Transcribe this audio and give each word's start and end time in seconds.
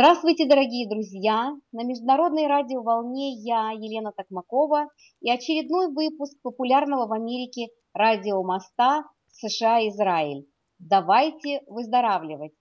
Здравствуйте, 0.00 0.46
дорогие 0.46 0.88
друзья! 0.88 1.54
На 1.72 1.84
международной 1.84 2.46
радиоволне 2.46 3.34
я, 3.34 3.72
Елена 3.72 4.12
Токмакова, 4.16 4.88
и 5.20 5.30
очередной 5.30 5.92
выпуск 5.92 6.38
популярного 6.40 7.06
в 7.06 7.12
Америке 7.12 7.66
радиомоста 7.92 9.04
США-Израиль 9.30 10.46
«Давайте 10.78 11.60
выздоравливать» 11.66 12.52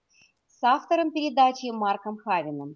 с 0.47 0.61
автором 0.65 1.13
передачи 1.13 1.71
Марком 1.71 2.17
Хавином. 2.17 2.75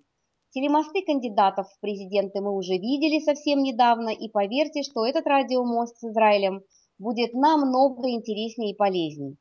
Телемосты 0.51 1.01
кандидатов 1.05 1.67
в 1.67 1.81
президенты 1.81 2.39
мы 2.39 2.55
уже 2.55 2.77
видели 2.77 3.19
совсем 3.19 3.63
недавно, 3.63 4.11
и 4.11 4.29
поверьте, 4.29 4.83
что 4.83 5.05
этот 5.05 5.27
радиомост 5.27 5.97
с 5.97 6.05
Израилем 6.05 6.61
будет 6.97 7.33
намного 7.33 8.09
интереснее 8.09 8.71
и 8.71 8.77
полезнее. 8.77 9.35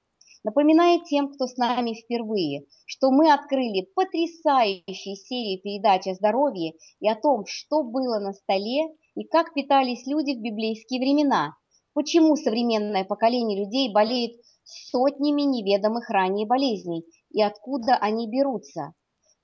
Напоминаю 0.44 1.00
тем, 1.04 1.32
кто 1.32 1.46
с 1.46 1.56
нами 1.56 1.94
впервые, 1.94 2.64
что 2.84 3.12
мы 3.12 3.32
открыли 3.32 3.88
потрясающие 3.94 5.14
серии 5.14 5.60
передач 5.62 6.08
о 6.08 6.14
здоровье 6.14 6.72
и 6.98 7.08
о 7.08 7.14
том, 7.14 7.44
что 7.46 7.84
было 7.84 8.18
на 8.18 8.32
столе 8.32 8.88
и 9.14 9.22
как 9.24 9.54
питались 9.54 10.04
люди 10.06 10.34
в 10.34 10.40
библейские 10.40 10.98
времена, 11.00 11.54
почему 11.94 12.34
современное 12.34 13.04
поколение 13.04 13.64
людей 13.64 13.92
болеет 13.92 14.32
сотнями 14.64 15.42
неведомых 15.42 16.10
ранее 16.10 16.46
болезней 16.46 17.04
и 17.30 17.40
откуда 17.40 17.94
они 17.94 18.28
берутся. 18.28 18.94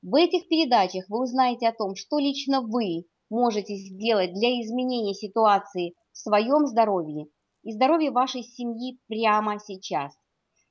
В 0.02 0.16
этих 0.16 0.48
передачах 0.48 1.04
вы 1.08 1.22
узнаете 1.22 1.68
о 1.68 1.74
том, 1.74 1.94
что 1.94 2.18
лично 2.18 2.60
вы 2.60 3.04
можете 3.30 3.76
сделать 3.76 4.32
для 4.32 4.60
изменения 4.62 5.14
ситуации 5.14 5.94
в 6.12 6.18
своем 6.18 6.66
здоровье 6.66 7.26
и 7.62 7.72
здоровье 7.72 8.10
вашей 8.10 8.42
семьи 8.42 8.98
прямо 9.06 9.60
сейчас. 9.60 10.12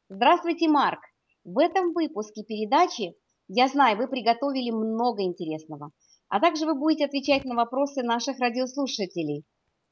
Здравствуйте, 0.09 0.70
Марк! 0.70 1.02
В 1.43 1.59
этом 1.59 1.91
выпуске 1.91 2.41
передачи, 2.41 3.13
я 3.49 3.67
знаю, 3.67 3.97
вы 3.97 4.07
приготовили 4.07 4.71
много 4.71 5.23
интересного, 5.23 5.91
а 6.30 6.39
также 6.39 6.66
вы 6.66 6.75
будете 6.75 7.03
отвечать 7.03 7.43
на 7.43 7.55
вопросы 7.55 8.03
наших 8.03 8.39
радиослушателей. 8.39 9.44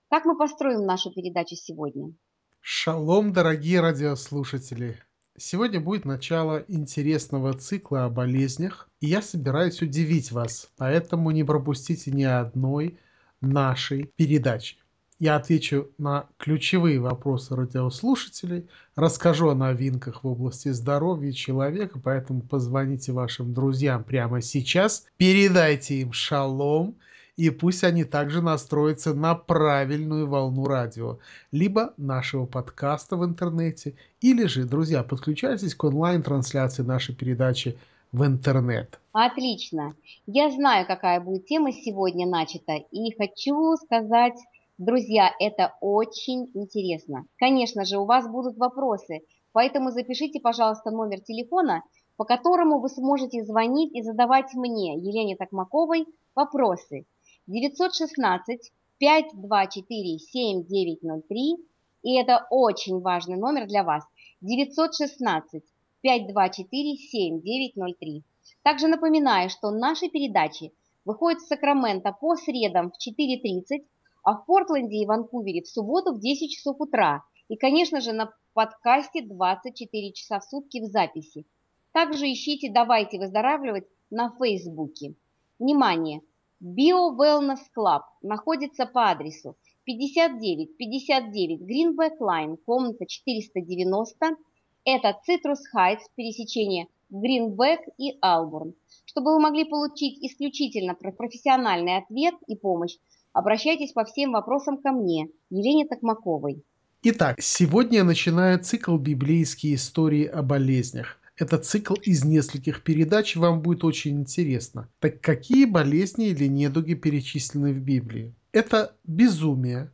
Как 0.09 0.23
мы 0.23 0.37
построим 0.37 0.85
нашу 0.85 1.11
передачу 1.11 1.55
сегодня? 1.55 2.13
Шалом, 2.61 3.33
дорогие 3.33 3.81
радиослушатели! 3.81 4.97
Сегодня 5.37 5.81
будет 5.81 6.05
начало 6.05 6.63
интересного 6.69 7.51
цикла 7.51 8.05
о 8.05 8.09
болезнях, 8.09 8.87
и 9.01 9.07
я 9.07 9.21
собираюсь 9.21 9.81
удивить 9.81 10.31
вас, 10.31 10.71
поэтому 10.77 11.31
не 11.31 11.43
пропустите 11.43 12.11
ни 12.11 12.23
одной 12.23 12.97
нашей 13.41 14.05
передачи. 14.15 14.77
Я 15.17 15.37
отвечу 15.37 15.87
на 15.97 16.27
ключевые 16.37 16.99
вопросы 16.99 17.55
радиослушателей, 17.55 18.67
расскажу 18.97 19.47
о 19.49 19.55
новинках 19.55 20.23
в 20.23 20.27
области 20.27 20.69
здоровья 20.69 21.31
человека, 21.31 22.01
поэтому 22.03 22.41
позвоните 22.41 23.13
вашим 23.13 23.53
друзьям 23.53 24.03
прямо 24.03 24.41
сейчас, 24.41 25.05
передайте 25.15 26.01
им 26.01 26.11
шалом, 26.11 26.95
и 27.37 27.49
пусть 27.49 27.85
они 27.85 28.03
также 28.03 28.41
настроятся 28.41 29.13
на 29.13 29.35
правильную 29.35 30.27
волну 30.27 30.65
радио, 30.65 31.19
либо 31.51 31.93
нашего 31.95 32.45
подкаста 32.45 33.15
в 33.15 33.23
интернете, 33.23 33.95
или 34.19 34.47
же, 34.47 34.65
друзья, 34.65 35.01
подключайтесь 35.01 35.75
к 35.75 35.83
онлайн-трансляции 35.85 36.83
нашей 36.83 37.15
передачи 37.15 37.77
в 38.11 38.25
интернет. 38.25 38.99
Отлично. 39.13 39.95
Я 40.25 40.51
знаю, 40.51 40.85
какая 40.85 41.21
будет 41.21 41.45
тема 41.45 41.71
сегодня 41.71 42.27
начата, 42.27 42.73
и 42.91 43.15
хочу 43.17 43.75
сказать 43.77 44.35
Друзья, 44.77 45.31
это 45.39 45.73
очень 45.79 46.51
интересно. 46.53 47.25
Конечно 47.37 47.85
же, 47.85 47.97
у 47.97 48.03
вас 48.03 48.27
будут 48.27 48.57
вопросы, 48.57 49.21
поэтому 49.53 49.91
запишите, 49.91 50.41
пожалуйста, 50.41 50.91
номер 50.91 51.21
телефона, 51.21 51.81
по 52.17 52.25
которому 52.25 52.81
вы 52.81 52.89
сможете 52.89 53.45
звонить 53.45 53.95
и 53.95 54.01
задавать 54.01 54.53
мне, 54.53 54.97
Елене 54.97 55.37
Токмаковой, 55.37 56.05
вопросы. 56.35 57.05
916 57.47 58.73
524 58.97 60.19
7903, 60.19 61.55
и 62.03 62.19
это 62.19 62.45
очень 62.49 62.99
важный 62.99 63.37
номер 63.37 63.67
для 63.67 63.85
вас. 63.85 64.03
916 64.41 65.63
524 66.01 66.97
7903. 66.97 68.23
Также 68.61 68.87
напоминаю, 68.87 69.49
что 69.49 69.71
наши 69.71 70.09
передачи 70.09 70.73
выходят 71.05 71.39
в 71.39 71.47
Сакраменто 71.47 72.11
по 72.11 72.35
средам 72.35 72.91
в 72.91 73.09
4.30, 73.09 73.85
а 74.25 74.33
в 74.33 74.45
Портленде 74.45 74.97
и 74.97 75.05
Ванкувере 75.05 75.61
в 75.61 75.67
субботу 75.67 76.13
в 76.13 76.19
10 76.19 76.51
часов 76.51 76.81
утра. 76.81 77.23
И, 77.47 77.55
конечно 77.55 78.01
же, 78.01 78.11
на 78.11 78.33
подкасте 78.53 79.21
24 79.21 80.11
часа 80.13 80.39
в 80.39 80.43
сутки 80.43 80.81
в 80.81 80.85
записи. 80.85 81.45
Также 81.93 82.25
ищите 82.25 82.71
«Давайте 82.71 83.19
выздоравливать» 83.19 83.85
на 84.09 84.35
Фейсбуке. 84.37 85.13
Внимание! 85.59 86.21
Bio 86.59 87.15
Wellness 87.15 87.59
Club 87.77 88.01
находится 88.23 88.87
по 88.87 89.11
адресу 89.11 89.55
5959 89.83 91.61
Greenback 91.61 92.17
Line, 92.19 92.57
комната 92.65 93.05
490. 93.05 94.37
Это 94.85 95.19
Citrus 95.29 95.61
Heights, 95.75 96.09
пересечение 96.15 96.87
Greenback 97.11 97.81
и 97.99 98.17
Албурн. 98.21 98.73
Чтобы 99.05 99.35
вы 99.35 99.39
могли 99.39 99.65
получить 99.65 100.17
исключительно 100.23 100.95
профессиональный 100.95 101.97
ответ 101.97 102.33
и 102.47 102.55
помощь, 102.55 102.97
Обращайтесь 103.35 103.91
по 103.91 104.05
всем 104.05 104.31
вопросам 104.31 104.77
ко 104.77 104.93
мне, 104.93 105.27
Елене 105.49 105.85
Токмаковой. 105.85 106.63
Итак, 107.03 107.35
сегодня 107.41 107.97
я 107.97 108.03
начинаю 108.05 108.63
цикл 108.63 108.97
«Библейские 108.97 109.75
истории 109.75 110.25
о 110.25 110.41
болезнях». 110.41 111.17
Это 111.35 111.57
цикл 111.57 111.95
из 111.95 112.23
нескольких 112.23 112.81
передач, 112.81 113.35
вам 113.35 113.61
будет 113.61 113.83
очень 113.83 114.21
интересно. 114.21 114.87
Так 114.99 115.19
какие 115.19 115.65
болезни 115.65 116.27
или 116.27 116.45
недуги 116.47 116.93
перечислены 116.93 117.73
в 117.73 117.79
Библии? 117.79 118.33
Это 118.53 118.95
безумие, 119.03 119.91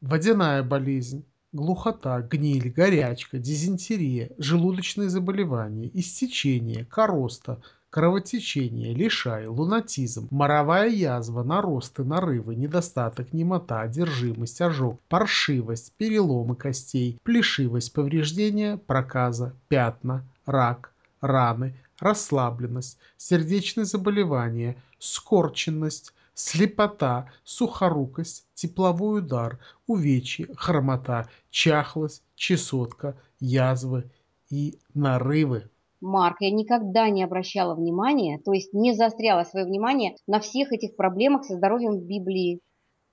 водяная 0.00 0.62
болезнь, 0.62 1.26
глухота, 1.52 2.22
гниль, 2.22 2.70
горячка, 2.70 3.36
дизентерия, 3.36 4.30
желудочные 4.38 5.10
заболевания, 5.10 5.90
истечение, 5.92 6.86
короста– 6.86 7.62
кровотечение, 7.90 8.94
лишай, 8.94 9.46
лунатизм, 9.46 10.28
моровая 10.30 10.88
язва, 10.88 11.42
наросты, 11.42 12.04
нарывы, 12.04 12.54
недостаток, 12.54 13.32
немота, 13.32 13.80
одержимость, 13.80 14.60
ожог, 14.60 15.00
паршивость, 15.08 15.92
переломы 15.98 16.54
костей, 16.54 17.18
плешивость, 17.24 17.92
повреждения, 17.92 18.76
проказа, 18.76 19.54
пятна, 19.68 20.24
рак, 20.46 20.92
раны, 21.20 21.74
расслабленность, 21.98 22.98
сердечные 23.16 23.84
заболевания, 23.84 24.76
скорченность, 24.98 26.14
слепота, 26.34 27.30
сухорукость, 27.44 28.46
тепловой 28.54 29.18
удар, 29.18 29.58
увечье, 29.86 30.48
хромота, 30.56 31.28
чахлость, 31.50 32.22
чесотка, 32.36 33.16
язвы 33.40 34.10
и 34.48 34.78
нарывы. 34.94 35.68
Марк, 36.00 36.38
я 36.40 36.50
никогда 36.50 37.10
не 37.10 37.22
обращала 37.22 37.74
внимания, 37.74 38.40
то 38.44 38.52
есть 38.52 38.72
не 38.72 38.94
заостряла 38.94 39.44
свое 39.44 39.66
внимание 39.66 40.16
на 40.26 40.40
всех 40.40 40.72
этих 40.72 40.96
проблемах 40.96 41.44
со 41.44 41.56
здоровьем 41.56 41.98
в 41.98 42.06
Библии. 42.06 42.60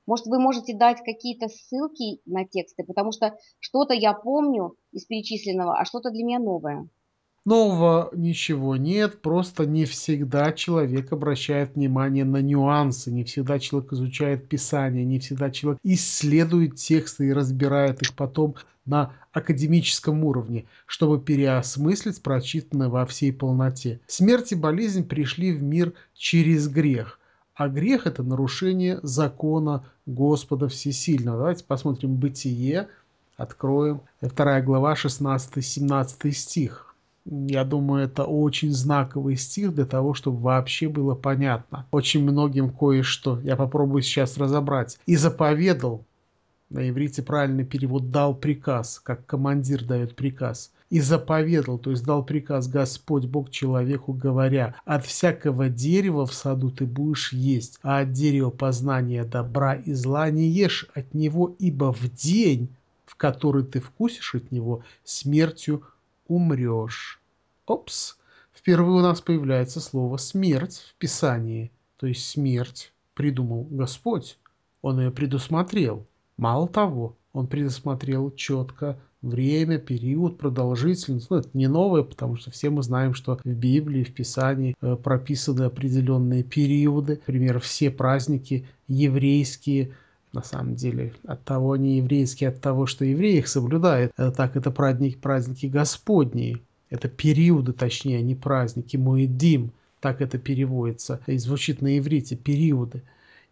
Может, 0.06 0.28
вы 0.28 0.40
можете 0.40 0.74
дать 0.76 1.00
какие-то 1.04 1.50
ссылки 1.50 2.22
на 2.26 2.46
тексты, 2.46 2.86
потому 2.86 3.12
что 3.12 3.38
что-то 3.60 3.94
я 3.94 4.14
помню 4.14 4.76
из 4.94 5.06
перечисленного, 5.06 5.78
а 5.78 5.86
что-то 5.86 6.12
для 6.12 6.24
меня 6.24 6.40
новое. 6.40 6.90
Нового 7.48 8.10
ничего 8.12 8.76
нет, 8.76 9.22
просто 9.22 9.66
не 9.66 9.86
всегда 9.86 10.52
человек 10.52 11.14
обращает 11.14 11.76
внимание 11.76 12.26
на 12.26 12.42
нюансы, 12.42 13.10
не 13.10 13.24
всегда 13.24 13.58
человек 13.58 13.94
изучает 13.94 14.50
Писание, 14.50 15.06
не 15.06 15.20
всегда 15.20 15.50
человек 15.50 15.80
исследует 15.82 16.76
тексты 16.76 17.28
и 17.28 17.32
разбирает 17.32 18.02
их 18.02 18.16
потом 18.16 18.56
на 18.86 19.14
академическом 19.32 20.26
уровне, 20.26 20.66
чтобы 20.86 21.22
переосмыслить 21.22 22.22
прочитанное 22.22 22.90
во 22.90 23.06
всей 23.06 23.32
полноте. 23.32 24.02
Смерть 24.08 24.52
и 24.52 24.56
болезнь 24.56 25.08
пришли 25.08 25.54
в 25.54 25.64
мир 25.64 25.94
через 26.16 26.68
грех, 26.68 27.18
а 27.56 27.70
грех– 27.70 28.06
это 28.08 28.24
нарушение 28.24 29.00
закона 29.04 29.86
Господа 30.06 30.68
Всесильного. 30.68 31.38
Давайте 31.38 31.64
посмотрим 31.64 32.16
Бытие, 32.16 32.90
откроем. 33.38 34.02
Вторая 34.22 34.62
глава, 34.62 34.96
16-17 34.96 36.32
стих. 36.32 36.87
Я 37.30 37.66
думаю, 37.66 38.06
это 38.06 38.24
очень 38.24 38.72
знаковый 38.72 39.36
стих 39.36 39.76
для 39.76 39.86
того, 39.86 40.14
чтобы 40.14 40.40
вообще 40.40 40.88
было 40.88 41.14
понятно. 41.14 41.86
Очень 41.92 42.24
многим 42.24 42.70
кое-что. 42.70 43.42
Я 43.42 43.58
попробую 43.58 44.02
сейчас 44.02 44.38
разобрать. 44.38 44.98
«И 45.06 45.18
заповедал 45.18 46.06
на 46.70 46.88
иврите 46.90 47.22
правильный 47.24 47.66
перевод 47.66 48.12
«дал 48.12 48.34
приказ», 48.34 49.02
как 49.04 49.26
командир 49.26 49.84
дает 49.84 50.16
приказ. 50.16 50.72
«И 50.90 51.02
заповедал», 51.02 51.78
то 51.78 51.92
есть 51.92 52.06
дал 52.06 52.24
приказ 52.24 52.70
Господь 52.70 53.26
Бог 53.26 53.50
человеку, 53.50 54.14
говоря, 54.14 54.76
«От 54.86 55.06
всякого 55.06 55.68
дерева 55.68 56.26
в 56.26 56.34
саду 56.34 56.72
ты 56.72 56.86
будешь 56.86 57.34
есть, 57.34 57.78
а 57.84 58.00
от 58.00 58.14
дерева 58.14 58.52
познания 58.52 59.26
добра 59.26 59.76
и 59.76 59.92
зла 59.92 60.30
не 60.30 60.48
ешь 60.48 60.88
от 60.94 61.14
него, 61.14 61.54
ибо 61.60 61.92
в 61.92 62.10
день, 62.14 62.70
в 63.06 63.16
который 63.16 63.64
ты 63.64 63.82
вкусишь 63.82 64.36
от 64.36 64.50
него, 64.54 64.84
смертью 65.04 65.84
умрешь». 66.28 67.22
Опс! 67.66 68.18
Впервые 68.54 69.00
у 69.00 69.02
нас 69.02 69.22
появляется 69.22 69.80
слово 69.80 70.18
«смерть» 70.18 70.84
в 70.90 70.96
Писании. 70.96 71.72
То 71.98 72.08
есть 72.08 72.28
смерть 72.28 72.94
придумал 73.14 73.68
Господь, 73.70 74.38
Он 74.82 75.00
ее 75.00 75.12
предусмотрел. 75.12 76.06
Мало 76.38 76.68
того, 76.68 77.18
Он 77.34 77.48
предусмотрел 77.48 78.32
четко 78.32 79.00
время, 79.22 79.80
период, 79.80 80.38
продолжительность. 80.38 81.30
Ну, 81.30 81.38
это 81.38 81.50
не 81.54 81.68
новое, 81.68 82.04
потому 82.04 82.36
что 82.36 82.52
все 82.52 82.70
мы 82.70 82.84
знаем, 82.84 83.14
что 83.14 83.40
в 83.44 83.50
Библии, 83.50 84.04
в 84.04 84.14
Писании 84.14 84.76
э, 84.82 84.96
прописаны 84.96 85.64
определенные 85.64 86.44
периоды. 86.44 87.14
Например, 87.16 87.60
все 87.60 87.90
праздники 87.90 88.68
еврейские, 88.88 89.94
на 90.38 90.44
самом 90.44 90.76
деле, 90.76 91.14
от 91.26 91.44
того 91.44 91.76
не 91.78 91.98
еврейские, 91.98 92.50
от 92.50 92.62
того, 92.62 92.86
что 92.86 93.04
евреи 93.04 93.40
их 93.40 93.48
соблюдают. 93.48 94.12
Э, 94.18 94.32
так 94.32 94.56
это 94.56 94.70
праздники, 94.70 95.16
праздники 95.16 95.66
Господние. 95.66 96.62
Это 96.92 97.08
периоды, 97.08 97.74
точнее, 97.74 98.20
а 98.20 98.22
не 98.22 98.36
праздники. 98.36 98.98
Муэдим, 98.98 99.72
так 100.00 100.22
это 100.22 100.38
переводится. 100.38 101.20
И 101.26 101.40
звучит 101.40 101.82
на 101.82 101.98
иврите 101.98 102.36
периоды. 102.36 103.02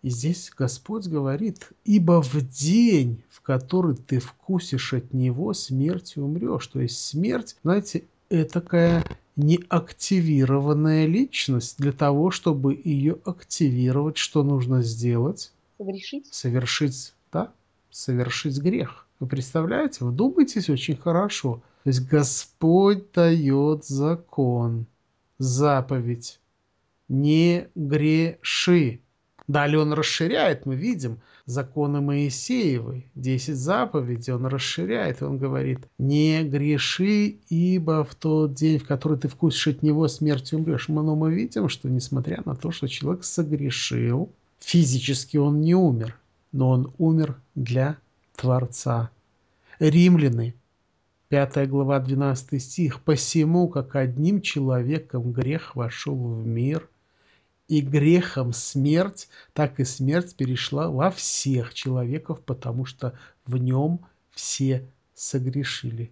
И 0.03 0.09
здесь 0.11 0.51
Господь 0.55 1.07
говорит, 1.07 1.69
ибо 1.85 2.21
в 2.21 2.35
день, 2.51 3.23
в 3.31 3.41
который 3.41 3.95
ты 3.95 4.19
вкусишь 4.19 4.93
от 4.93 5.11
него, 5.11 5.55
смертью 5.55 6.25
умрешь. 6.25 6.67
То 6.67 6.81
есть 6.81 7.03
смерть, 7.03 7.55
знаете, 7.63 8.03
это 8.29 8.53
такая 8.53 9.03
неактивированная 9.35 11.07
личность. 11.07 11.79
Для 11.79 11.93
того, 11.93 12.29
чтобы 12.29 12.79
ее 12.83 13.17
активировать, 13.25 14.17
что 14.17 14.43
нужно 14.43 14.83
сделать? 14.83 15.51
Совершить. 15.77 16.33
Совершить, 16.33 17.13
да, 17.31 17.51
совершить 17.89 18.60
грех. 18.60 19.07
Вы 19.19 19.27
представляете? 19.27 20.06
Вдумайтесь 20.06 20.69
очень 20.69 20.98
хорошо. 20.98 21.62
То 21.83 21.89
есть 21.89 22.07
Господь 22.07 23.12
дает 23.12 23.86
закон, 23.86 24.88
заповедь. 25.38 26.39
Не 27.07 27.68
греши. 27.75 29.01
Далее 29.48 29.80
он 29.80 29.94
расширяет, 29.94 30.66
мы 30.66 30.75
видим, 30.75 31.19
законы 31.45 32.01
Моисеевы, 32.01 33.06
10 33.13 33.56
заповедей, 33.56 34.33
он 34.33 34.48
расширяет, 34.48 35.21
он 35.21 35.38
говорит, 35.38 35.81
не 36.00 36.44
греши, 36.44 37.38
ибо 37.50 38.04
в 38.04 38.16
тот 38.16 38.56
день, 38.56 38.80
в 38.80 38.88
который 38.88 39.19
ты 39.19 39.28
вкусишь 39.28 39.68
от 39.68 39.83
него, 39.83 40.07
смертью 40.07 40.57
умрешь. 40.57 40.88
Но 40.88 41.16
мы 41.16 41.31
видим, 41.31 41.69
что 41.69 41.89
несмотря 41.89 42.42
на 42.45 42.56
то, 42.56 42.71
что 42.71 42.88
человек 42.88 43.24
согрешил, 43.24 44.31
физически 44.60 45.38
он 45.38 45.62
не 45.62 45.75
умер, 45.75 46.18
но 46.52 46.69
он 46.69 46.94
умер 46.98 47.40
для 47.56 47.98
Творца. 48.36 49.10
Римляне, 49.80 50.54
5 51.30 51.69
глава, 51.69 52.00
12 52.00 52.62
стих. 52.62 53.02
«Посему, 53.02 53.68
как 53.68 53.96
одним 53.96 54.42
человеком 54.42 55.31
грех 55.31 55.75
вошел 55.75 56.16
в 56.16 56.46
мир, 56.46 56.88
и 57.68 57.81
грехом 57.81 58.54
смерть, 58.54 59.28
так 59.54 59.80
и 59.80 59.86
смерть 59.86 60.36
перешла 60.36 60.90
во 60.90 61.10
всех 61.10 61.74
человеков, 61.74 62.42
потому 62.42 62.86
что 62.86 63.18
в 63.46 63.57
нем 63.57 64.02
все 64.31 64.88
согрешили. 65.13 66.12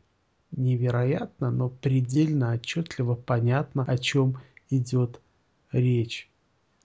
Невероятно, 0.52 1.52
но 1.52 1.70
предельно 1.70 2.54
отчетливо 2.54 3.16
понятно, 3.16 3.84
о 3.84 3.98
чем 3.98 4.40
идет 4.70 5.20
речь. 5.72 6.30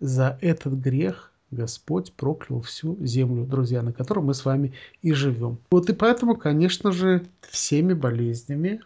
За 0.01 0.39
этот 0.41 0.75
грех 0.75 1.33
Господь 1.51 2.13
проклял 2.13 2.61
всю 2.61 2.97
землю, 3.05 3.45
друзья, 3.45 3.83
на 3.83 3.93
которой 3.93 4.21
мы 4.21 4.35
с 4.35 4.45
вами 4.45 4.75
и 5.03 5.13
живем. 5.13 5.59
Вот 5.71 5.89
и 5.91 5.95
поэтому, 5.95 6.37
конечно 6.37 6.93
же, 6.93 7.27
всеми 7.49 7.95
болезнями 7.95 8.81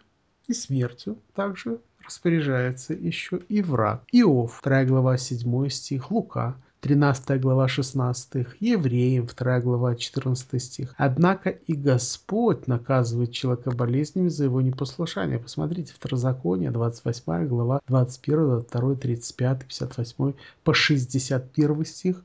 и 0.47 0.53
смертью 0.53 1.17
также 1.35 1.79
распоряжается 2.03 2.93
еще 2.93 3.41
и 3.49 3.61
враг. 3.61 4.03
Иов, 4.11 4.59
2 4.63 4.85
глава 4.85 5.17
7 5.17 5.69
стих, 5.69 6.11
Лука, 6.11 6.55
13 6.83 7.39
глава 7.39 7.69
16, 7.69 8.45
Евреям, 8.59 9.25
2 9.25 9.59
глава 9.61 9.95
14 9.95 10.61
стих. 10.61 10.93
Однако 10.97 11.49
и 11.49 11.73
Господь 11.75 12.67
наказывает 12.67 13.31
человека 13.31 13.71
болезнями 13.71 14.27
за 14.27 14.43
его 14.43 14.59
непослушание. 14.59 15.39
Посмотрите, 15.39 15.93
Второзаконие, 15.93 16.71
28 16.71 17.47
глава, 17.47 17.79
21, 17.87 18.65
22, 18.69 18.95
35, 18.95 19.59
58 19.59 20.33
по 20.65 20.73
61 20.73 21.85
стих. 21.85 22.21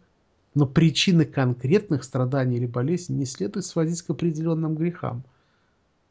Но 0.55 0.67
причины 0.67 1.25
конкретных 1.25 2.05
страданий 2.05 2.56
или 2.56 2.67
болезней 2.67 3.17
не 3.17 3.27
следует 3.27 3.65
сводить 3.65 4.03
к 4.03 4.11
определенным 4.11 4.75
грехам– 4.75 5.25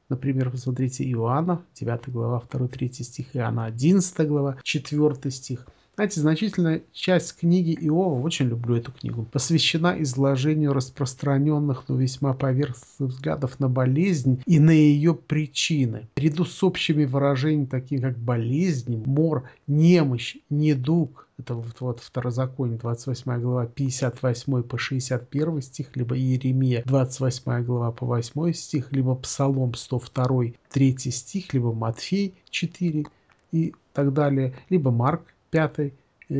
Например, 0.10 0.50
посмотрите 0.50 1.04
Иоанна, 1.12 1.66
9 1.76 2.10
глава, 2.10 2.42
2-3 2.50 3.04
стих, 3.04 3.36
Иоанна 3.36 3.66
11 3.66 4.28
глава, 4.28 4.58
4 4.64 5.32
стих. 5.32 5.68
Знаете, 5.98 6.22
значительная 6.22 6.84
часть 6.94 7.40
книги 7.40 7.76
Иова, 7.82 8.22
очень 8.22 8.46
люблю 8.46 8.76
эту 8.76 8.92
книгу, 8.92 9.24
посвящена 9.32 10.00
изложению 10.04 10.74
распространенных, 10.74 11.86
но 11.88 11.96
весьма 11.96 12.36
поверхностных 12.36 13.10
взглядов 13.10 13.60
на 13.60 13.68
болезнь 13.68 14.44
и 14.46 14.60
на 14.60 14.70
ее 14.70 15.16
причины. 15.16 16.08
Ряду 16.16 16.46
с 16.46 16.64
общими 16.64 17.06
выражениями, 17.06 17.66
такими 17.66 18.02
как 18.02 18.20
болезнь, 18.20 19.04
мор, 19.08 19.50
немощь, 19.66 20.36
недуг, 20.52 21.28
это 21.40 21.56
вот, 21.56 21.82
вот 21.82 22.00
Второзаконие, 22.02 22.78
28 22.78 23.42
глава, 23.42 23.66
58 23.66 24.62
по 24.62 24.78
61 24.78 25.62
стих, 25.64 25.88
либо 25.96 26.16
Иеремия, 26.16 26.84
28 26.86 27.64
глава 27.64 27.92
по 27.92 28.06
8 28.06 28.54
стих, 28.54 28.92
либо 28.92 29.16
Псалом 29.16 29.74
102, 29.74 30.52
3 30.70 30.98
стих, 31.00 31.56
либо 31.56 31.74
Матфей 31.74 32.36
4 32.52 33.04
и 33.52 33.74
так 33.94 34.14
далее, 34.14 34.54
либо 34.70 34.92
Марк 34.92 35.24
5 35.52 35.80
э, 35.80 35.92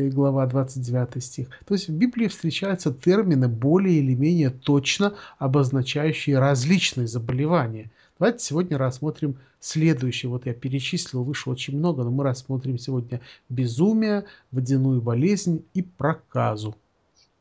глава 0.08 0.46
29 0.46 1.22
стих. 1.22 1.48
То 1.66 1.74
есть 1.74 1.88
в 1.88 1.92
Библии 1.92 2.28
встречаются 2.28 2.92
термины 2.92 3.48
более 3.48 3.98
или 3.98 4.14
менее 4.14 4.50
точно 4.50 5.14
обозначающие 5.38 6.38
различные 6.38 7.06
заболевания. 7.06 7.90
Давайте 8.18 8.44
сегодня 8.44 8.78
рассмотрим 8.78 9.38
следующее. 9.60 10.30
Вот 10.30 10.46
я 10.46 10.54
перечислил, 10.54 11.22
выше 11.22 11.50
очень 11.50 11.78
много, 11.78 12.02
но 12.02 12.10
мы 12.10 12.24
рассмотрим 12.24 12.78
сегодня 12.78 13.20
безумие, 13.48 14.24
водяную 14.50 15.00
болезнь 15.00 15.64
и 15.74 15.82
проказу. 15.82 16.74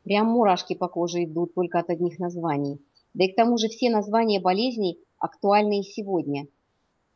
Прям 0.03 0.27
мурашки 0.27 0.75
по 0.75 0.87
коже 0.87 1.23
идут 1.23 1.53
только 1.53 1.79
от 1.79 1.89
одних 1.89 2.19
названий. 2.19 2.79
Да 3.13 3.25
и 3.25 3.31
к 3.31 3.35
тому 3.35 3.57
же 3.57 3.67
все 3.67 3.89
названия 3.89 4.39
болезней 4.39 4.99
актуальны 5.17 5.79
и 5.79 5.83
сегодня– 5.83 6.47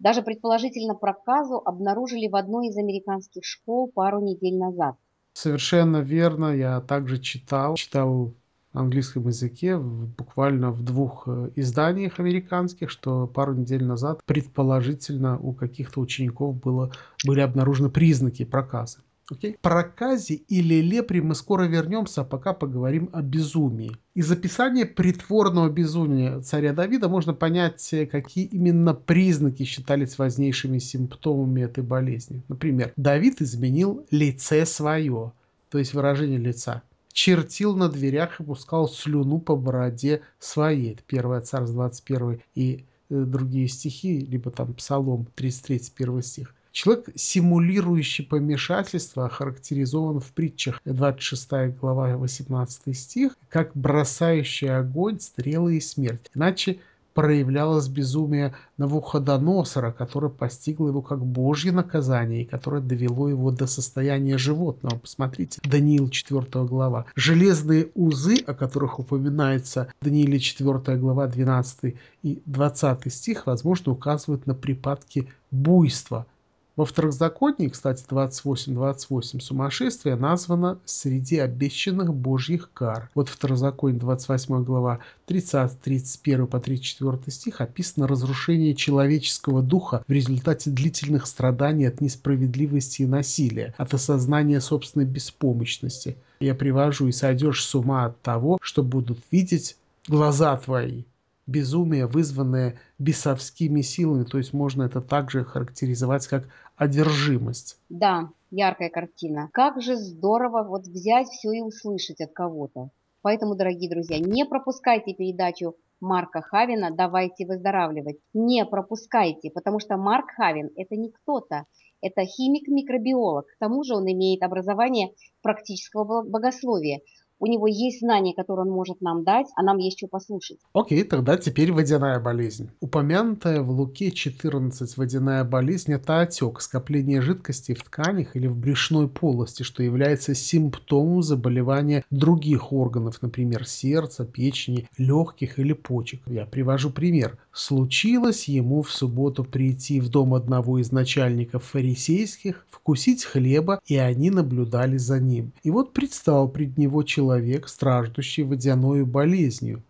даже 0.01 0.23
предположительно 0.23 0.95
проказу 0.95 1.61
обнаружили 1.63 2.27
в 2.27 2.35
одной 2.35 2.69
из 2.69 2.77
американских 2.77 3.45
школ 3.45 3.87
пару 3.87 4.19
недель 4.19 4.57
назад. 4.57 4.95
Совершенно 5.33 5.97
верно. 5.97 6.55
Я 6.55 6.81
также 6.81 7.19
читал, 7.19 7.75
читал 7.75 8.33
на 8.73 8.81
английском 8.81 9.27
языке 9.27 9.77
буквально 9.77 10.71
в 10.71 10.83
двух 10.83 11.27
э, 11.27 11.51
изданиях 11.55 12.19
американских, 12.19 12.89
что 12.89 13.27
пару 13.27 13.53
недель 13.53 13.83
назад 13.83 14.21
предположительно 14.25 15.37
у 15.37 15.53
каких-то 15.53 15.99
учеников 15.99 16.59
было, 16.59 16.91
были 17.25 17.41
обнаружены 17.41 17.89
признаки 17.89 18.43
проказа. 18.43 18.99
Okay? 19.31 19.57
Проказе 19.61 20.35
или 20.35 20.81
лепре 20.81 21.21
мы 21.21 21.35
скоро 21.35 21.63
вернемся, 21.63 22.21
а 22.21 22.25
пока 22.25 22.53
поговорим 22.53 23.09
о 23.13 23.21
безумии. 23.21 23.97
Из 24.13 24.29
описания 24.31 24.85
притворного 24.85 25.69
безумия 25.69 26.41
царя 26.41 26.73
Давида 26.73 27.07
можно 27.07 27.33
понять, 27.33 27.93
какие 28.11 28.45
именно 28.45 28.93
признаки 28.93 29.63
считались 29.63 30.17
важнейшими 30.17 30.79
симптомами 30.79 31.61
этой 31.61 31.83
болезни. 31.83 32.41
Например, 32.49 32.91
Давид 32.97 33.41
изменил 33.41 34.05
лице 34.11 34.65
свое, 34.65 35.31
то 35.69 35.77
есть 35.77 35.93
выражение 35.93 36.37
лица 36.37 36.83
чертил 37.13 37.75
на 37.75 37.89
дверях 37.89 38.39
и 38.39 38.43
пускал 38.43 38.87
слюну 38.87 39.39
по 39.39 39.55
бороде 39.55 40.21
своей. 40.39 40.93
Это 40.93 41.03
1 41.07 41.43
Царств 41.43 41.73
21 41.73 42.41
и 42.55 42.85
э, 43.09 43.15
другие 43.23 43.67
стихи, 43.67 44.19
либо 44.19 44.51
там 44.51 44.73
Псалом 44.73 45.27
33, 45.35 45.81
1 45.97 46.21
стих. 46.21 46.55
Человек, 46.71 47.09
симулирующий 47.15 48.25
помешательство, 48.25 49.25
охарактеризован 49.25 50.21
в 50.21 50.31
притчах 50.31 50.79
26 50.85 51.77
глава 51.77 52.15
18 52.15 52.97
стих, 52.97 53.37
как 53.49 53.71
бросающий 53.75 54.69
огонь, 54.69 55.19
стрелы 55.19 55.77
и 55.77 55.81
смерть. 55.81 56.31
Иначе 56.33 56.79
проявлялось 57.13 57.89
безумие 57.89 58.55
Навуходоносора, 58.77 59.91
которое 59.91 60.29
постигло 60.29 60.87
его 60.87 61.01
как 61.01 61.25
божье 61.25 61.73
наказание 61.73 62.43
и 62.43 62.45
которое 62.45 62.81
довело 62.81 63.27
его 63.27 63.51
до 63.51 63.67
состояния 63.67 64.37
животного. 64.37 64.97
Посмотрите, 64.97 65.59
Даниил 65.65 66.09
4 66.09 66.45
глава. 66.65 67.05
Железные 67.15 67.89
узы, 67.95 68.37
о 68.47 68.53
которых 68.53 68.99
упоминается 68.99 69.91
в 69.99 70.05
Данииле 70.05 70.39
4 70.39 70.97
глава 70.97 71.27
12 71.27 71.95
и 72.23 72.41
20 72.45 73.13
стих, 73.13 73.45
возможно, 73.45 73.91
указывают 73.91 74.47
на 74.47 74.55
припадки 74.55 75.27
буйства– 75.51 76.25
Во 76.77 76.85
второзаконии, 76.85 77.67
кстати, 77.67 78.05
28-28 78.09 79.41
сумасшествие 79.41 80.15
названо 80.15 80.79
среди 80.85 81.37
обещанных 81.37 82.13
божьих 82.13 82.71
кар. 82.73 83.09
Вот 83.13 83.27
второзаконие 83.27 83.99
28 83.99 84.63
глава 84.63 84.99
30-31 85.27 86.47
по 86.47 86.59
34 86.61 87.19
стих 87.27 87.59
описано 87.59 88.07
разрушение 88.07 88.73
человеческого 88.73 89.61
духа 89.61 90.03
в 90.07 90.11
результате 90.11 90.69
длительных 90.69 91.27
страданий 91.27 91.85
от 91.85 91.99
несправедливости 91.99 93.01
и 93.01 93.05
насилия, 93.05 93.73
от 93.77 93.93
осознания 93.93 94.61
собственной 94.61 95.05
беспомощности. 95.05 96.15
Я 96.39 96.55
привожу 96.55 97.07
и 97.07 97.11
сойдешь 97.11 97.65
с 97.65 97.75
ума 97.75 98.05
от 98.05 98.21
того, 98.21 98.57
что 98.61 98.81
будут 98.81 99.19
видеть 99.29 99.75
глаза 100.07 100.55
твои 100.55 101.03
безумие, 101.47 102.07
вызванное 102.07 102.79
бесовскими 102.99 103.81
силами, 103.81 104.23
то 104.23 104.37
есть 104.37 104.53
можно 104.53 104.83
это 104.83 105.01
также 105.01 105.43
характеризовать 105.43 106.27
как 106.27 106.47
одержимость. 106.75 107.77
Да, 107.89 108.29
яркая 108.49 108.89
картина. 108.89 109.49
Как 109.53 109.81
же 109.81 109.95
здорово 109.95 110.63
вот 110.63 110.87
взять 110.87 111.27
все 111.27 111.51
и 111.51 111.61
услышать 111.61 112.21
от 112.21 112.33
кого-то. 112.33 112.89
Поэтому, 113.21 113.55
дорогие 113.55 113.89
друзья, 113.89 114.17
не 114.19 114.45
пропускайте 114.45 115.13
передачу 115.13 115.75
Марка 115.99 116.41
Хавина 116.41 116.89
«Давайте 116.89 117.45
выздоравливать». 117.45 118.17
Не 118.33 118.65
пропускайте, 118.65 119.51
потому 119.51 119.79
что 119.79 119.97
Марк 119.97 120.31
Хавин– 120.35 120.71
это 120.75 120.95
не 120.95 121.11
кто-то, 121.11 121.65
это 122.01 122.21
химик-микробиолог. 122.21 123.45
К 123.45 123.57
тому 123.59 123.83
же 123.83 123.95
он 123.95 124.11
имеет 124.11 124.41
образование 124.41 125.13
практического 125.43 126.23
богословия. 126.23 127.01
У 127.41 127.47
него 127.47 127.65
есть 127.65 128.01
знания, 128.01 128.35
которые 128.35 128.67
он 128.67 128.71
может 128.71 129.01
нам 129.01 129.23
дать, 129.23 129.47
а 129.55 129.63
нам 129.63 129.79
есть 129.79 129.97
что 129.97 130.07
послушать. 130.07 130.59
Окей, 130.73 131.03
тогда 131.03 131.37
теперь 131.37 131.71
водяная 131.71 132.19
болезнь. 132.19 132.69
Упомянутая 132.81 133.63
в 133.63 133.71
Луке 133.71 134.11
14 134.11 134.95
водяная 134.95 135.43
болезнь– 135.43 135.91
это 135.93 136.21
отек, 136.21 136.61
скопление 136.61 137.19
жидкости 137.19 137.73
в 137.73 137.83
тканях 137.83 138.35
или 138.35 138.45
в 138.45 138.55
брюшной 138.55 139.07
полости, 139.07 139.63
что 139.63 139.81
является 139.81 140.35
симптомом 140.35 141.23
заболевания 141.23 142.05
других 142.11 142.71
органов, 142.71 143.23
например, 143.23 143.65
сердца, 143.65 144.23
печени, 144.23 144.87
легких 144.99 145.57
или 145.57 145.73
почек. 145.73 146.21
Я 146.27 146.45
привожу 146.45 146.91
пример. 146.91 147.39
Случилось 147.51 148.47
ему 148.47 148.83
в 148.83 148.91
субботу 148.91 149.43
прийти 149.43 149.99
в 149.99 150.09
дом 150.09 150.35
одного 150.35 150.77
из 150.77 150.91
начальников 150.91 151.63
фарисейских, 151.63 152.67
вкусить 152.69 153.23
хлеба, 153.23 153.81
и 153.87 153.97
они 153.97 154.29
наблюдали 154.29 154.97
за 154.97 155.19
ним. 155.19 155.53
И 155.63 155.71
вот 155.71 155.91
предстал 155.93 156.47
пред 156.47 156.77
него 156.77 157.01
человек, 157.01 157.30
человек, 157.31 157.69
страждущий 157.69 158.43
водяною 158.43 159.05
болезнью. 159.05 159.81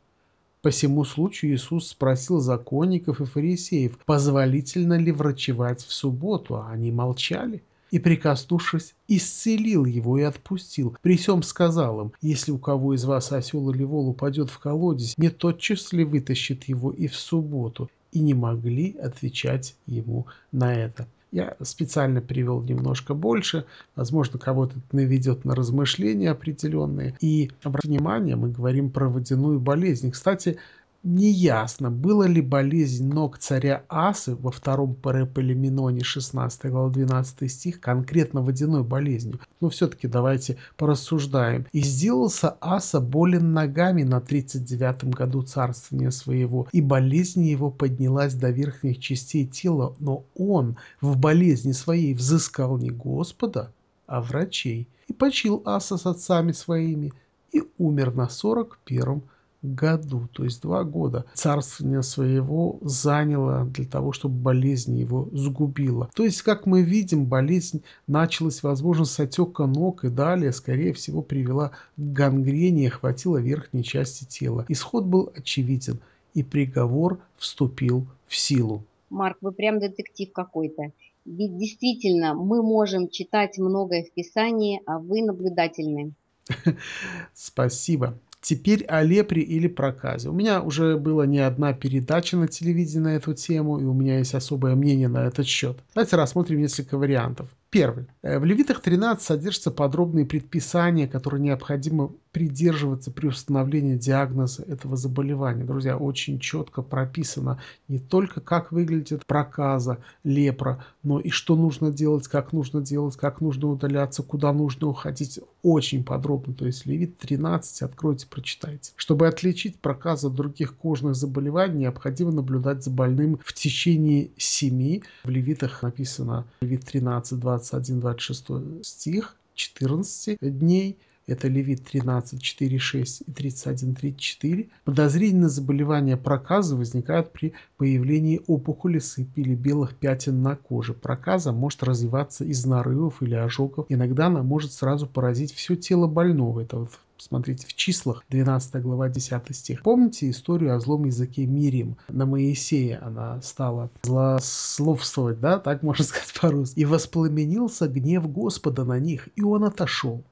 По 0.62 0.70
всему 0.70 1.04
случаю 1.06 1.56
Иисус 1.56 1.88
спросил 1.88 2.40
законников 2.40 3.20
и 3.20 3.26
фарисеев, 3.26 3.98
позволительно 4.06 4.94
ли 4.94 5.12
врачевать 5.12 5.82
в 5.82 5.92
субботу, 5.92 6.58
а 6.58 6.70
они 6.72 6.92
молчали. 6.92 7.64
И, 7.90 8.00
прикоснувшись, 8.00 8.94
исцелил 9.08 9.86
его 9.86 10.20
и 10.20 10.22
отпустил. 10.22 10.96
При 11.02 11.18
всем 11.18 11.42
сказал 11.42 12.02
им, 12.02 12.12
если 12.22 12.52
у 12.52 12.60
кого 12.60 12.94
из 12.94 13.04
вас 13.06 13.32
осел 13.32 13.72
или 13.72 13.84
вол 13.84 14.10
упадет 14.10 14.50
в 14.52 14.60
колодец, 14.60 15.18
не 15.18 15.30
тотчас 15.30 15.92
ли 15.92 16.06
вытащит 16.06 16.66
его 16.66 16.92
и 16.92 17.08
в 17.08 17.16
субботу? 17.16 17.90
И 18.12 18.20
не 18.20 18.34
могли 18.34 18.96
отвечать 18.98 19.76
ему 19.88 20.28
на 20.52 20.74
это. 20.74 21.08
Я 21.32 21.56
специально 21.62 22.22
привел 22.22 22.62
немножко 22.62 23.14
больше, 23.14 23.66
возможно, 23.96 24.38
кого-то 24.38 24.78
это 24.78 24.96
наведет 24.96 25.46
на 25.46 25.56
размышления 25.56 26.32
определенные. 26.32 27.16
И, 27.22 27.52
обратите 27.64 27.94
внимание, 27.94 28.36
мы 28.36 28.50
говорим 28.50 28.92
про 28.92 29.08
водяную 29.08 29.60
болезнь. 29.60 30.12
Кстати, 30.12 30.58
Неясно, 31.04 31.90
была 31.90 32.28
ли 32.28 32.42
болезнь 32.42 33.12
ног 33.12 33.40
царя 33.40 33.84
Асы 33.90 34.36
во 34.36 34.52
втором 34.52 34.94
Пареполиминоне 34.94 36.04
16 36.04 36.66
глава 36.66 36.92
12 36.92 37.52
стих 37.52 37.80
конкретно 37.80 38.44
водяной 38.44 38.84
болезнью. 38.84 39.40
Но 39.62 39.70
все-таки 39.70 40.08
давайте 40.08 40.58
порассуждаем. 40.78 41.66
«И 41.72 41.82
сделался 41.82 42.56
Аса 42.62 43.00
болен 43.00 43.52
ногами 43.52 44.04
на 44.04 44.22
39 44.22 45.06
году 45.06 45.42
царствования 45.42 46.12
своего, 46.12 46.68
и 46.72 46.82
болезнь 46.82 47.46
его 47.46 47.72
поднялась 47.72 48.36
до 48.36 48.52
верхних 48.52 49.00
частей 49.00 49.48
тела, 49.48 49.96
но 49.98 50.24
он 50.36 50.78
в 51.02 51.18
болезни 51.18 51.72
своей 51.72 52.14
взыскал 52.14 52.78
не 52.78 52.92
Господа, 52.92 53.74
а 54.06 54.22
врачей, 54.22 54.88
и 55.08 55.14
почил 55.14 55.64
Аса 55.66 55.98
с 55.98 56.06
отцами 56.06 56.52
своими, 56.52 57.12
и 57.52 57.64
умер 57.80 58.14
на 58.14 58.30
41 58.30 59.04
году, 59.06 59.24
то 59.62 60.44
есть 60.44 60.62
два 60.62 60.84
года, 60.84 61.26
царствование 61.34 62.02
своего 62.02 62.80
заняло 62.82 63.66
для 63.66 63.86
того, 63.86 64.12
чтобы 64.12 64.36
болезнь 64.36 64.98
его 64.98 65.30
сгубила. 65.34 66.10
То 66.16 66.24
есть, 66.24 66.42
как 66.42 66.66
мы 66.66 66.82
видим, 66.82 67.26
болезнь 67.26 67.84
началась, 68.08 68.64
возможно, 68.64 69.06
с 69.06 69.20
отека 69.20 69.68
ног 69.68 70.04
и 70.04 70.10
далее, 70.10 70.52
скорее 70.52 70.94
всего, 70.94 71.22
привела 71.22 71.70
к 71.70 71.74
гангрене 71.96 72.86
и 72.86 72.88
охватила 72.88 73.38
верхней 73.38 73.84
части 73.84 74.26
тела. 74.26 74.66
Исход 74.68 75.06
был 75.06 75.32
очевиден, 75.36 76.00
и 76.34 76.44
приговор 76.44 77.20
вступил 77.38 78.08
в 78.28 78.36
силу. 78.36 78.84
Марк, 79.10 79.38
вы 79.42 79.52
прям 79.52 79.80
детектив 79.80 80.32
какой-то. 80.32 80.92
Ведь 81.26 81.58
действительно 81.58 82.34
мы 82.34 82.64
можем 82.64 83.10
читать 83.10 83.58
многое 83.60 84.04
в 84.04 84.12
Писании, 84.12 84.82
а 84.86 84.98
вы 84.98 85.22
наблюдательны. 85.22 86.14
Спасибо. 87.34 88.18
Теперь 88.42 88.84
о 88.86 89.04
лепре 89.04 89.44
или 89.44 89.68
проказе. 89.68 90.30
У 90.30 90.34
меня 90.34 90.62
уже 90.62 90.98
была 90.98 91.28
не 91.28 91.40
одна 91.40 91.74
передача 91.74 92.38
на 92.38 92.48
телевидении 92.48 93.04
на 93.04 93.16
эту 93.16 93.36
тему, 93.36 93.80
и 93.80 93.84
у 93.84 93.94
меня 93.94 94.18
есть 94.18 94.34
особое 94.34 94.74
мнение 94.74 95.08
на 95.08 95.28
этот 95.28 95.46
счет. 95.46 95.78
Давайте 95.94 96.16
рассмотрим 96.16 96.60
несколько 96.60 96.98
вариантов. 96.98 97.50
Первый. 97.70 98.08
Э, 98.24 98.40
в 98.40 98.46
Левитах 98.46 98.82
13 98.82 99.24
содержатся 99.24 99.70
подробные 99.70 100.26
предписания, 100.26 101.08
которые 101.08 101.42
необходимо 101.42 102.12
придерживаться 102.32 103.12
при 103.12 103.28
установлении 103.28 103.96
диагноза 103.96 104.64
этого 104.64 104.96
заболевания. 104.96 105.64
Друзья, 105.64 105.98
очень 105.98 106.40
четко 106.40 106.82
прописано 106.82 107.60
не 107.88 108.00
только 108.00 108.42
как 108.42 108.72
выглядит 108.72 109.26
проказа, 109.26 109.98
лепра, 110.24 110.86
но 111.04 111.20
и 111.20 111.30
что 111.30 111.56
нужно 111.56 111.92
делать, 111.92 112.28
как 112.28 112.54
нужно 112.54 112.82
делать, 112.82 113.16
как 113.18 113.42
нужно 113.42 113.68
удаляться, 113.68 114.24
куда 114.24 114.54
нужно 114.54 114.88
уходить. 114.88 115.40
Очень 115.64 116.04
подробно. 116.04 116.54
То 116.54 116.66
есть 116.66 116.86
Левит 116.86 117.18
13, 117.18 117.84
откройте, 117.84 118.28
прочитайте. 118.28 118.94
Чтобы 118.96 119.28
отличить 119.28 119.78
проказу 119.78 120.28
от 120.28 120.36
других 120.36 120.76
кожных 120.76 121.16
заболеваний, 121.16 121.80
необходимо 121.80 122.32
наблюдать 122.32 122.84
за 122.84 122.90
больным 122.90 123.40
в 123.44 123.54
течение 123.54 124.30
7. 124.38 125.02
В 125.24 125.30
Левитах 125.30 125.84
написано 125.84 126.46
Левит 126.62 126.86
13, 126.86 127.40
20 127.40 127.62
21-26 127.72 128.84
стих, 128.84 129.36
14 129.56 130.38
дней, 130.42 130.98
это 131.28 131.48
Левит 131.48 131.86
13, 131.86 132.42
4, 132.42 132.80
6 132.80 133.24
и 133.28 133.32
31, 133.32 133.96
34. 133.96 134.70
Подозрения 134.84 135.40
на 135.42 135.50
заболевание 135.50 136.18
проказа 136.18 136.76
возникают 136.76 137.32
при 137.32 137.54
появлении 137.78 138.42
опухоли, 138.48 139.00
сыпи 139.00 139.42
или 139.42 139.56
белых 139.56 139.96
пятен 139.96 140.42
на 140.42 140.56
коже. 140.56 140.94
Проказа 140.94 141.52
может 141.52 141.84
развиваться 141.84 142.44
из 142.44 142.66
нарывов 142.66 143.22
или 143.22 143.36
ожогов. 143.36 143.86
Иногда 143.90 144.28
она 144.28 144.44
может 144.44 144.74
сразу 144.74 145.08
поразить 145.08 145.54
все 145.54 145.76
тело 145.76 146.08
больного. 146.08 146.62
Это 146.62 146.78
вот 146.78 146.92
Смотрите, 147.22 147.68
в 147.68 147.76
числах 147.76 148.24
12 148.30 148.82
глава 148.82 149.08
10 149.08 149.56
стих. 149.56 149.84
Помните 149.84 150.32
историю 150.32 150.76
о 150.76 150.80
злом 150.80 151.06
языке 151.06 151.46
Мирим? 151.46 151.98
На 152.10 152.26
Моисея 152.26 153.00
она 153.06 153.40
стала 153.44 153.92
злословствовать, 154.02 155.40
да, 155.40 155.60
так 155.60 155.84
можно 155.84 156.04
сказать 156.04 156.34
по-русски. 156.42 156.80
«И 156.80 156.86
воспламенился 156.86 157.88
гнев 157.88 158.28
Господа 158.28 158.86
на 158.86 158.98
них, 158.98 159.30
и 159.36 159.44
он 159.44 159.66
отошел» 159.66 160.24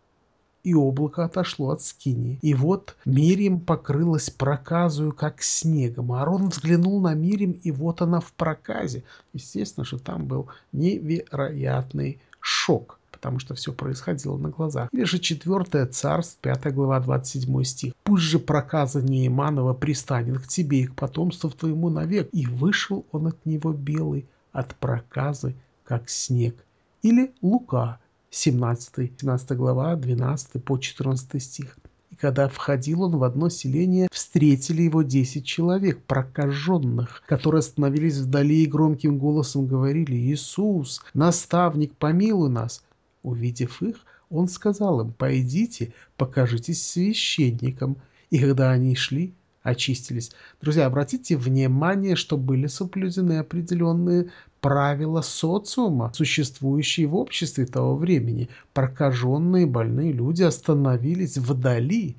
и 0.63 0.74
облако 0.74 1.25
отошло 1.25 1.72
от 1.72 1.82
скини. 1.82 2.39
И 2.42 2.54
вот 2.54 2.96
Мирим 3.06 3.60
покрылась 3.60 4.30
проказою, 4.30 5.13
как 5.13 5.42
снегом. 5.42 6.12
Аарон 6.12 6.50
взглянул 6.50 7.01
на 7.01 7.13
Мирим, 7.13 7.51
и 7.51 7.72
вот 7.72 8.01
она 8.01 8.20
в 8.20 8.32
проказе. 8.34 9.04
Естественно, 9.34 9.86
что 9.86 10.00
там 10.00 10.25
был 10.25 10.48
невероятный 10.72 12.20
шок 12.39 13.00
потому 13.12 13.39
что 13.39 13.54
все 13.54 13.74
происходило 13.74 14.38
на 14.38 14.48
глазах. 14.48 14.88
Или 14.94 15.04
же 15.04 15.20
4 15.20 15.86
царств, 15.88 16.38
5 16.42 16.74
глава, 16.74 17.01
27 17.01 17.63
стих. 17.63 17.94
«Пусть 18.04 18.24
же 18.24 18.39
проказа 18.39 19.01
Неиманова 19.01 19.74
пристанет 19.74 20.39
к 20.39 20.48
тебе 20.48 20.82
и 20.82 20.88
к 20.88 20.96
потомству 20.96 21.50
твоему 21.50 21.89
навек, 21.89 22.30
и 22.32 22.46
вышел 22.46 23.06
он 23.12 23.28
от 23.28 23.46
него 23.46 23.74
белый, 23.74 24.25
от 24.54 24.74
проказы, 24.75 25.54
как 25.84 26.10
снег». 26.10 26.56
Или 27.01 27.34
Лука, 27.42 28.00
17, 28.32 29.12
17 29.20 29.52
глава, 29.58 29.96
12 29.96 30.64
по 30.64 30.78
14 30.78 31.42
стих. 31.42 31.78
И 32.12 32.16
когда 32.16 32.48
входил 32.48 33.04
он 33.04 33.18
в 33.18 33.24
одно 33.24 33.50
селение, 33.50 34.08
встретили 34.12 34.84
его 34.84 35.02
десять 35.02 35.46
человек, 35.46 36.04
прокаженных, 36.04 37.24
которые 37.28 37.60
остановились 37.60 38.18
вдали 38.18 38.64
и 38.64 38.68
громким 38.68 39.18
голосом 39.18 39.68
говорили 39.68 40.16
«Иисус, 40.16 41.02
наставник, 41.14 41.96
помилуй 41.96 42.50
нас!» 42.50 42.84
Увидев 43.24 43.82
их, 43.82 43.98
он 44.30 44.48
сказал 44.48 45.02
им, 45.02 45.12
«Пойдите, 45.12 45.94
покажитесь 46.18 46.86
священникам». 46.86 47.98
И 48.30 48.38
когда 48.38 48.70
они 48.72 48.96
шли, 48.96 49.34
очистились. 49.64 50.32
Друзья, 50.62 50.86
обратите 50.86 51.38
внимание, 51.38 52.16
что 52.16 52.38
были 52.38 52.68
соблюдены 52.68 53.40
определенные 53.40 54.30
правила 54.62 55.22
социума, 55.22 56.12
существующие 56.13 57.08
в 57.08 57.16
обществе 57.16 57.66
того 57.66 57.96
времени. 57.96 58.50
Прокаженные 58.74 59.66
больные 59.66 60.12
люди 60.12 60.44
остановились 60.44 61.38
вдали 61.38 62.16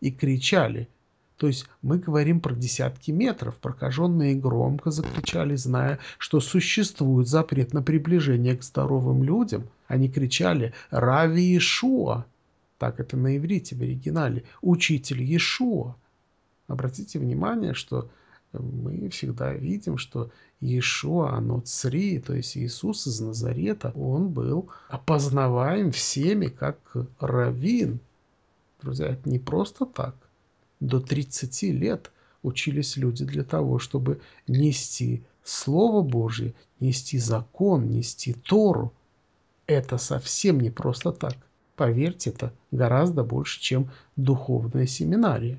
и 0.00 0.10
кричали. 0.10 0.88
То 1.36 1.48
есть 1.48 1.66
мы 1.82 1.98
говорим 1.98 2.40
про 2.40 2.54
десятки 2.54 3.10
метров. 3.10 3.56
Прокаженные 3.56 4.34
громко 4.34 4.90
закричали, 4.90 5.56
зная, 5.56 5.98
что 6.18 6.40
существует 6.40 7.28
запрет 7.28 7.72
на 7.72 7.82
приближение 7.82 8.56
к 8.56 8.62
здоровым 8.62 9.22
людям. 9.24 9.68
Они 9.88 10.08
кричали 10.08 10.72
«Рави 10.90 11.56
Ишуа!» 11.56 12.24
Так 12.78 13.00
это 13.00 13.16
на 13.16 13.36
иврите 13.36 13.76
в 13.76 13.82
оригинале. 13.82 14.44
«Учитель 14.60 15.22
Иешуа!» 15.22 15.96
Обратите 16.66 17.18
внимание, 17.18 17.74
что 17.74 18.08
мы 18.60 19.08
всегда 19.08 19.52
видим, 19.52 19.98
что 19.98 20.30
Иешуа, 20.60 21.32
оно 21.36 21.60
цри, 21.60 22.18
то 22.18 22.34
есть 22.34 22.56
Иисус 22.56 23.06
из 23.06 23.20
Назарета, 23.20 23.92
он 23.94 24.28
был 24.28 24.68
опознаваем 24.88 25.92
всеми 25.92 26.46
как 26.46 26.78
раввин. 27.20 28.00
Друзья, 28.80 29.08
это 29.08 29.28
не 29.28 29.38
просто 29.38 29.86
так. 29.86 30.14
До 30.80 31.00
30 31.00 31.62
лет 31.74 32.10
учились 32.42 32.96
люди 32.96 33.24
для 33.24 33.44
того, 33.44 33.78
чтобы 33.78 34.20
нести 34.46 35.22
Слово 35.42 36.02
Божье, 36.02 36.54
нести 36.80 37.18
закон, 37.18 37.90
нести 37.90 38.32
Тору. 38.32 38.92
Это 39.66 39.98
совсем 39.98 40.60
не 40.60 40.70
просто 40.70 41.12
так. 41.12 41.36
Поверьте, 41.76 42.30
это 42.30 42.52
гораздо 42.70 43.24
больше, 43.24 43.60
чем 43.60 43.90
духовная 44.16 44.86
семинария. 44.86 45.58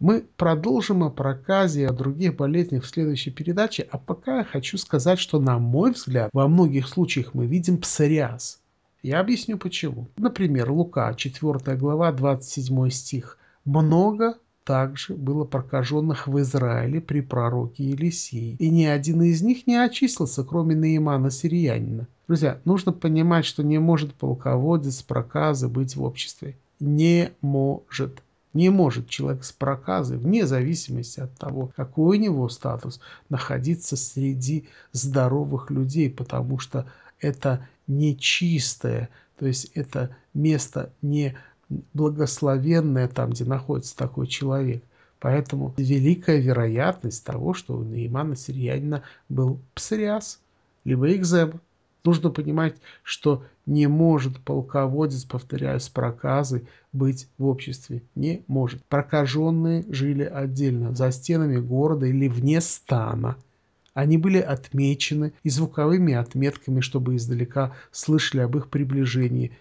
Мы 0.00 0.24
продолжим 0.38 1.04
о 1.04 1.10
проказе 1.10 1.82
и 1.82 1.84
о 1.84 1.92
других 1.92 2.34
болезнях 2.34 2.84
в 2.84 2.88
следующей 2.88 3.30
передаче, 3.30 3.86
а 3.90 3.98
пока 3.98 4.38
я 4.38 4.44
хочу 4.44 4.78
сказать, 4.78 5.18
что, 5.18 5.38
на 5.38 5.58
мой 5.58 5.92
взгляд, 5.92 6.30
во 6.32 6.48
многих 6.48 6.88
случаях 6.88 7.34
мы 7.34 7.46
видим 7.46 7.76
псориаз. 7.76 8.60
Я 9.02 9.20
объясню 9.20 9.58
почему. 9.58 10.08
Например, 10.16 10.70
Лука, 10.70 11.12
4 11.14 11.76
глава, 11.76 12.12
27 12.12 12.88
стих. 12.88 13.36
«Много 13.66 14.38
также 14.64 15.14
было 15.14 15.44
прокаженных 15.44 16.26
в 16.26 16.40
Израиле 16.40 17.02
при 17.02 17.20
пророке 17.20 17.84
Елисии, 17.84 18.56
и 18.58 18.70
ни 18.70 18.84
один 18.84 19.20
из 19.20 19.42
них 19.42 19.66
не 19.66 19.76
очистился, 19.76 20.44
кроме 20.44 20.76
Наимана 20.76 21.30
Сириянина». 21.30 22.06
Друзья, 22.26 22.58
нужно 22.64 22.92
понимать, 22.92 23.44
что 23.44 23.62
не 23.62 23.78
может 23.78 24.14
полководец 24.14 25.02
проказы 25.02 25.68
быть 25.68 25.94
в 25.94 26.02
обществе. 26.02 26.56
Не 26.78 27.32
может. 27.42 28.22
Не 28.52 28.70
может 28.70 29.08
человек 29.08 29.44
с 29.44 29.52
проказой, 29.52 30.18
вне 30.18 30.46
зависимости 30.46 31.20
от 31.20 31.32
того, 31.36 31.70
какой 31.76 32.18
у 32.18 32.20
него 32.20 32.48
статус, 32.48 33.00
находиться 33.28 33.96
среди 33.96 34.68
здоровых 34.92 35.70
людей, 35.70 36.10
потому 36.10 36.58
что 36.58 36.90
это 37.20 37.66
нечистое, 37.86 39.08
то 39.38 39.46
есть 39.46 39.70
это 39.74 40.16
место 40.34 40.92
не 41.00 41.36
благословенное 41.94 43.08
там, 43.08 43.30
где 43.30 43.44
находится 43.44 43.96
такой 43.96 44.26
человек. 44.26 44.82
Поэтому 45.20 45.74
великая 45.76 46.38
вероятность 46.38 47.24
того, 47.24 47.52
что 47.54 47.76
у 47.76 47.84
Наимана 47.84 48.34
Сириянина 48.34 49.02
был 49.28 49.60
псориаз, 49.74 50.40
либо 50.84 51.14
экзема. 51.14 51.60
Нужно 52.04 52.30
понимать, 52.30 52.76
что 53.02 53.44
не 53.66 53.86
может 53.86 54.40
полководец, 54.40 55.24
повторяю, 55.24 55.80
с 55.80 55.88
проказой 55.88 56.66
быть 56.92 57.28
в 57.38 57.46
обществе. 57.46 58.02
Не 58.14 58.42
может. 58.46 58.84
Прокаженные 58.86 59.84
жили 59.88 60.24
отдельно, 60.24 60.94
за 60.94 61.10
стенами 61.12 61.58
города 61.58 62.06
или 62.06 62.28
вне 62.28 62.60
стана. 62.60 63.36
Они 63.92 64.18
были 64.18 64.38
отмечены 64.38 65.32
и 65.42 65.50
звуковыми 65.50 66.14
отметками, 66.14 66.80
чтобы 66.80 67.16
издалека 67.16 67.72
слышали 67.90 68.40
об 68.40 68.56
их 68.56 68.68
приближении. 68.68 69.52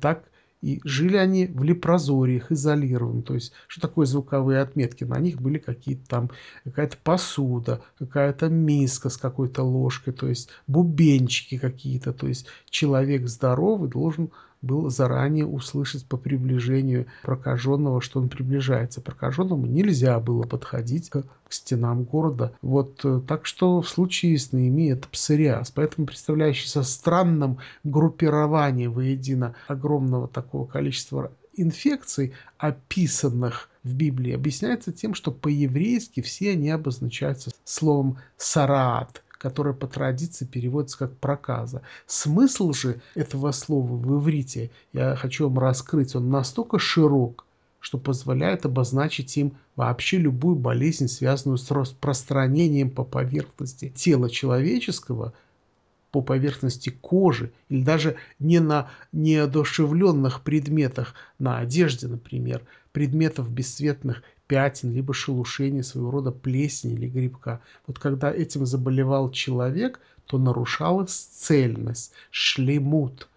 Так 0.00 0.24
и 0.64 0.80
жили 0.84 1.18
они 1.18 1.46
в 1.46 1.62
лепрозориях, 1.62 2.50
изолированно. 2.50 3.22
То 3.22 3.34
есть, 3.34 3.52
что 3.68 3.82
такое 3.82 4.06
звуковые 4.06 4.60
отметки? 4.60 5.04
На 5.04 5.18
них 5.18 5.38
были 5.38 5.58
какие-то 5.58 6.08
там, 6.08 6.30
какая-то 6.64 6.96
посуда, 7.04 7.82
какая-то 7.98 8.48
миска 8.48 9.10
с 9.10 9.18
какой-то 9.18 9.62
ложкой, 9.62 10.14
то 10.14 10.26
есть 10.26 10.48
бубенчики 10.66 11.58
какие-то. 11.58 12.14
То 12.14 12.28
есть, 12.28 12.46
человек 12.70 13.28
здоровый 13.28 13.90
должен 13.90 14.30
был 14.64 14.90
заранее 14.90 15.46
услышать 15.46 16.06
по 16.06 16.16
приближению 16.16 17.06
прокаженного, 17.22 18.00
что 18.00 18.20
он 18.20 18.28
приближается. 18.28 19.00
Прокаженному 19.00 19.66
нельзя 19.66 20.18
было 20.18 20.42
подходить 20.44 21.10
к, 21.10 21.24
стенам 21.48 22.04
города. 22.04 22.52
Вот 22.62 23.04
э, 23.04 23.20
так 23.26 23.46
что 23.46 23.80
в 23.80 23.88
случае 23.88 24.38
с 24.38 24.52
Наими 24.52 24.90
это 24.90 25.08
псориаз. 25.08 25.70
Поэтому 25.70 26.06
представляющийся 26.06 26.82
странным 26.82 27.58
группирование 27.84 28.88
воедино 28.88 29.54
огромного 29.68 30.28
такого 30.28 30.66
количества 30.66 31.30
инфекций, 31.56 32.32
описанных 32.58 33.68
в 33.82 33.94
Библии, 33.94 34.34
объясняется 34.34 34.92
тем, 34.92 35.14
что 35.14 35.30
по-еврейски 35.30 36.20
все 36.20 36.52
они 36.52 36.70
обозначаются 36.70 37.50
словом 37.64 38.18
«сараат», 38.36 39.22
которое 39.44 39.74
по 39.74 39.86
традиции 39.86 40.46
переводится 40.46 41.00
как 41.00 41.18
проказа. 41.18 41.82
Смысл 42.06 42.72
же 42.72 43.02
этого 43.14 43.52
слова 43.52 43.92
в 43.92 44.18
иврите, 44.18 44.70
я 44.94 45.16
хочу 45.16 45.50
вам 45.50 45.58
раскрыть, 45.58 46.16
он 46.16 46.30
настолько 46.30 46.78
широк, 46.78 47.44
что 47.78 47.98
позволяет 47.98 48.64
обозначить 48.64 49.36
им 49.36 49.52
вообще 49.76 50.16
любую 50.16 50.56
болезнь, 50.56 51.08
связанную 51.08 51.58
с 51.58 51.70
распространением 51.70 52.88
по 52.88 53.04
поверхности 53.04 53.90
тела 53.94 54.30
человеческого, 54.30 55.34
по 56.14 56.22
поверхности 56.22 56.90
кожи 56.90 57.52
или 57.68 57.82
даже 57.82 58.14
не 58.38 58.60
на 58.60 58.88
неодушевленных 59.10 60.42
предметах, 60.42 61.14
на 61.40 61.58
одежде, 61.58 62.06
например, 62.06 62.62
предметов 62.92 63.50
бесцветных 63.50 64.22
пятен, 64.46 64.92
либо 64.92 65.12
шелушения, 65.12 65.82
своего 65.82 66.12
рода 66.12 66.30
плесени 66.30 66.92
или 66.94 67.08
грибка. 67.08 67.60
Вот 67.88 67.98
когда 67.98 68.32
этим 68.32 68.64
заболевал 68.64 69.32
человек, 69.32 69.98
то 70.26 70.38
нарушалась 70.38 71.10
цельность, 71.10 72.12
шлемут 72.30 73.28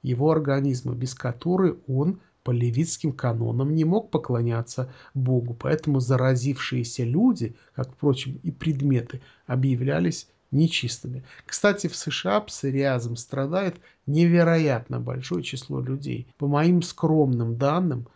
его 0.00 0.30
организма, 0.30 0.94
без 0.94 1.14
которой 1.14 1.76
он 1.86 2.18
по 2.44 2.50
левитским 2.50 3.12
канонам 3.12 3.74
не 3.74 3.84
мог 3.84 4.10
поклоняться 4.10 4.90
Богу. 5.12 5.52
Поэтому 5.52 6.00
заразившиеся 6.00 7.04
люди, 7.04 7.56
как, 7.74 7.90
впрочем, 7.92 8.40
и 8.42 8.50
предметы, 8.50 9.20
объявлялись 9.46 10.28
нечистыми. 10.52 11.24
Кстати, 11.46 11.88
в 11.88 11.96
США 11.96 12.40
псориазом 12.40 13.16
страдает 13.16 13.76
невероятно 14.06 15.00
большое 15.00 15.42
число 15.42 15.80
людей. 15.80 16.26
По 16.38 16.46
моим 16.46 16.82
скромным 16.82 17.56
данным, 17.56 18.06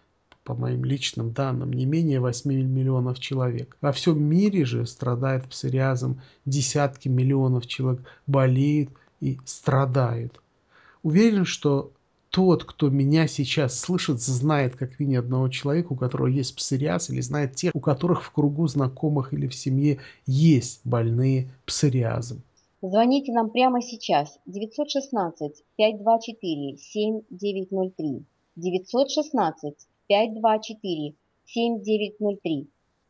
по 0.45 0.55
моим 0.55 0.85
личным 0.85 1.33
данным, 1.33 1.73
не 1.73 1.87
менее 1.87 2.21
8 2.21 2.51
миллионов 2.53 3.19
человек. 3.19 3.77
Во 3.81 3.91
всем 3.91 4.23
мире 4.23 4.65
же 4.65 4.87
страдает 4.87 5.45
псориазом 5.47 6.23
десятки 6.45 7.09
миллионов 7.09 7.67
человек, 7.67 8.03
болеют 8.27 8.91
и 9.21 9.41
страдают. 9.45 10.41
Уверен, 11.03 11.45
что 11.45 11.93
тот, 12.37 12.65
кто 12.65 12.91
меня 12.91 13.27
сейчас 13.29 13.81
слышит, 13.81 14.21
знает 14.21 14.77
как 14.77 15.01
минимум 15.01 15.25
одного 15.25 15.49
человека, 15.49 15.95
у 15.95 15.97
которого 15.97 16.27
есть 16.27 16.55
псориаз, 16.55 17.09
или 17.09 17.23
знает 17.23 17.57
тех, 17.57 17.75
у 17.75 17.81
которых 17.81 18.23
в 18.23 18.31
кругу 18.31 18.69
знакомых 18.69 19.33
или 19.33 19.49
в 19.49 19.55
семье 19.55 20.01
есть 20.27 20.83
больные 20.85 21.49
псориазом. 21.65 22.43
Звоните 22.83 23.33
нам 23.33 23.49
прямо 23.49 23.81
сейчас. 23.81 24.39
916 24.45 25.65
524 25.77 26.77
7903. 26.77 28.23
916 28.57 29.75
524-7903. 30.11 32.67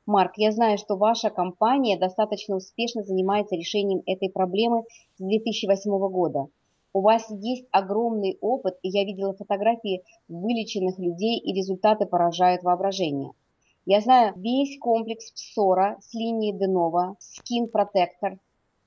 Марк, 0.06 0.34
я 0.36 0.52
знаю, 0.52 0.78
что 0.78 0.94
ваша 0.94 1.30
компания 1.30 1.98
достаточно 1.98 2.54
успешно 2.54 3.02
занимается 3.02 3.56
решением 3.56 4.04
этой 4.06 4.30
проблемы 4.30 4.84
с 5.18 5.24
2008 5.24 5.90
года. 6.10 6.46
У 6.96 7.02
вас 7.02 7.26
есть 7.28 7.66
огромный 7.72 8.38
опыт, 8.40 8.78
и 8.80 8.88
я 8.88 9.04
видела 9.04 9.34
фотографии 9.34 10.02
вылеченных 10.28 10.98
людей, 10.98 11.38
и 11.38 11.52
результаты 11.52 12.06
поражают 12.06 12.62
воображение. 12.62 13.32
Я 13.84 14.00
знаю 14.00 14.32
весь 14.34 14.78
комплекс 14.78 15.30
псора 15.30 15.98
с 16.00 16.14
линией 16.14 16.58
Денова, 16.58 17.18
Skin 17.20 17.70
Protector 17.70 18.38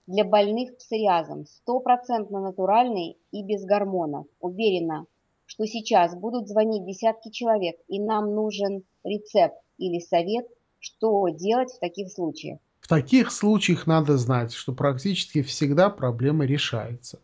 для 0.08 0.24
больных 0.24 0.76
псориазом, 0.78 1.46
стопроцентно 1.46 2.40
натуральный 2.42 3.16
и 3.32 3.44
без 3.44 3.64
гормонов. 3.64 4.26
Уверена, 4.40 5.06
что 5.46 5.68
сейчас 5.68 6.16
будут 6.16 6.48
звонить 6.48 6.88
десятки 6.88 7.30
человек, 7.30 7.76
и 7.88 8.00
нам 8.02 8.34
нужен 8.34 8.86
рецепт 9.04 9.62
или 9.78 10.00
совет, 10.00 10.48
что 10.80 11.30
делать 11.30 11.70
в 11.74 11.80
таких 11.80 12.12
случаях. 12.12 12.58
В 12.80 12.88
таких 12.88 13.32
случаях 13.32 13.86
надо 13.86 14.18
знать, 14.18 14.52
что 14.52 14.74
практически 14.74 15.44
всегда 15.44 15.92
проблема 15.92 16.46
решается. 16.46 17.20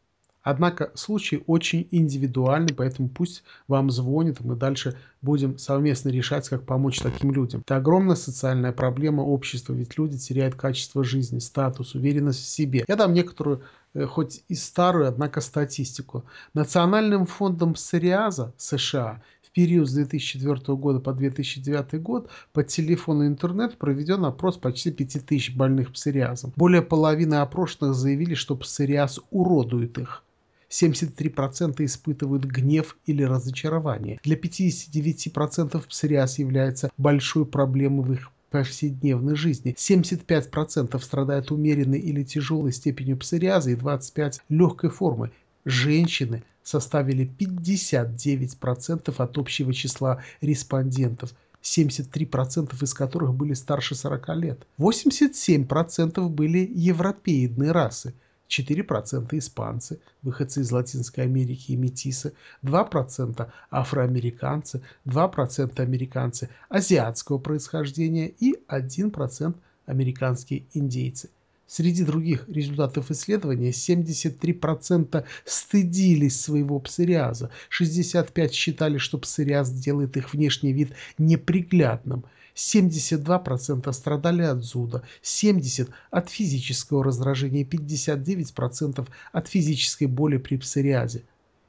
Однако 0.45 0.91
случай 0.93 1.43
очень 1.47 1.87
индивидуальный, 1.89 2.71
поэтому 2.71 3.09
пусть 3.09 3.43
вам 3.67 3.89
звонит, 3.89 4.41
мы 4.41 4.55
дальше 4.55 4.95
будем 5.23 5.57
совместно 5.57 6.09
решать, 6.09 6.47
как 6.47 6.67
помочь 6.67 6.99
таким 6.99 7.31
людям. 7.31 7.61
Это 7.61 7.77
огромная 7.77 8.15
социальная 8.15 8.71
проблема 8.71 9.21
общества, 9.21 9.73
ведь 9.73 9.97
люди 9.97 10.19
теряют 10.19 10.53
качество 10.53 11.03
жизни, 11.03 11.39
статус, 11.39 11.95
уверенность 11.95 12.43
в 12.43 12.47
себе. 12.47 12.85
Я 12.87 12.95
дам 12.95 13.13
некоторую 13.13 13.63
э, 13.95 14.05
хоть 14.05 14.43
и 14.47 14.53
старую, 14.53 15.07
однако 15.07 15.41
статистику. 15.41 16.25
Национальным 16.53 17.25
фондом 17.25 17.73
псориаза 17.73 18.53
США 18.55 19.23
в 19.41 19.49
период 19.49 19.89
с 19.89 19.93
2004 19.93 20.77
года 20.77 20.99
по 20.99 21.11
2009 21.11 21.99
год 22.03 22.29
по 22.53 22.63
телефону 22.63 23.23
и 23.23 23.27
интернет 23.27 23.79
проведен 23.79 24.23
опрос 24.25 24.57
почти 24.57 24.91
5000 24.91 25.55
больных 25.55 25.91
псориазом. 25.91 26.53
Более 26.55 26.83
половины 26.83 27.35
опрошенных 27.35 27.95
заявили, 27.95 28.35
что 28.35 28.55
псориаз 28.55 29.19
уродует 29.31 29.97
их. 29.97 30.21
73% 30.69 31.83
испытывают 31.85 32.45
гнев 32.45 32.97
или 33.05 33.23
разочарование. 33.23 34.19
Для 34.23 34.35
59% 34.35 35.87
псориаз 35.87 36.39
является 36.39 36.91
большой 36.97 37.45
проблемой 37.45 38.05
в 38.05 38.13
их 38.13 38.31
повседневной 38.51 39.35
жизни. 39.35 39.75
75% 39.77 41.01
страдают 41.01 41.51
умеренной 41.51 41.99
или 41.99 42.23
тяжелой 42.23 42.71
степенью 42.71 43.17
псориаза 43.17 43.71
и 43.71 43.75
25% 43.75 44.39
легкой 44.49 44.89
формы. 44.89 45.31
Женщины 45.65 46.43
составили 46.63 47.29
59% 47.39 49.13
от 49.17 49.37
общего 49.37 49.73
числа 49.73 50.23
респондентов. 50.41 51.33
73% 51.63 52.81
из 52.81 52.93
которых 52.93 53.33
были 53.33 53.53
старше 53.53 53.95
40 53.95 54.29
лет. 54.37 54.67
87% 54.77 56.29
были 56.29 56.71
европеидной 56.73 57.71
расы. 57.71 58.13
4% 58.49 59.37
испанцы, 59.37 59.99
выходцы 60.21 60.61
из 60.61 60.71
Латинской 60.71 61.23
Америки 61.23 61.71
и 61.71 61.75
метисы, 61.75 62.33
2% 62.63 63.47
афроамериканцы, 63.71 64.81
2% 65.05 65.79
американцы 65.79 66.49
азиатского 66.69 67.37
происхождения 67.37 68.27
и 68.27 68.55
1% 68.67 69.55
американские 69.85 70.63
индейцы. 70.73 71.29
Среди 71.67 72.03
других 72.03 72.47
результатов 72.47 73.09
исследования 73.09 73.71
73% 73.71 75.25
стыдились 75.45 76.39
своего 76.39 76.79
псориаза, 76.79 77.49
65% 77.71 78.51
считали, 78.51 78.99
что 78.99 79.17
псориаз 79.17 79.71
делает 79.71 80.15
их 80.15 80.33
внешний 80.33 80.73
вид 80.73 80.91
неприглядным, 81.17 82.23
72% 82.55 83.91
страдали 83.91 84.43
от 84.43 84.63
зуда, 84.63 85.03
70% 85.21 85.89
от 86.09 86.29
физического 86.29 87.03
раздражения 87.03 87.61
и 87.61 87.65
59% 87.65 89.07
от 89.31 89.47
физической 89.47 90.05
боли 90.05 90.37
при 90.37 90.57
псориазе. 90.57 91.23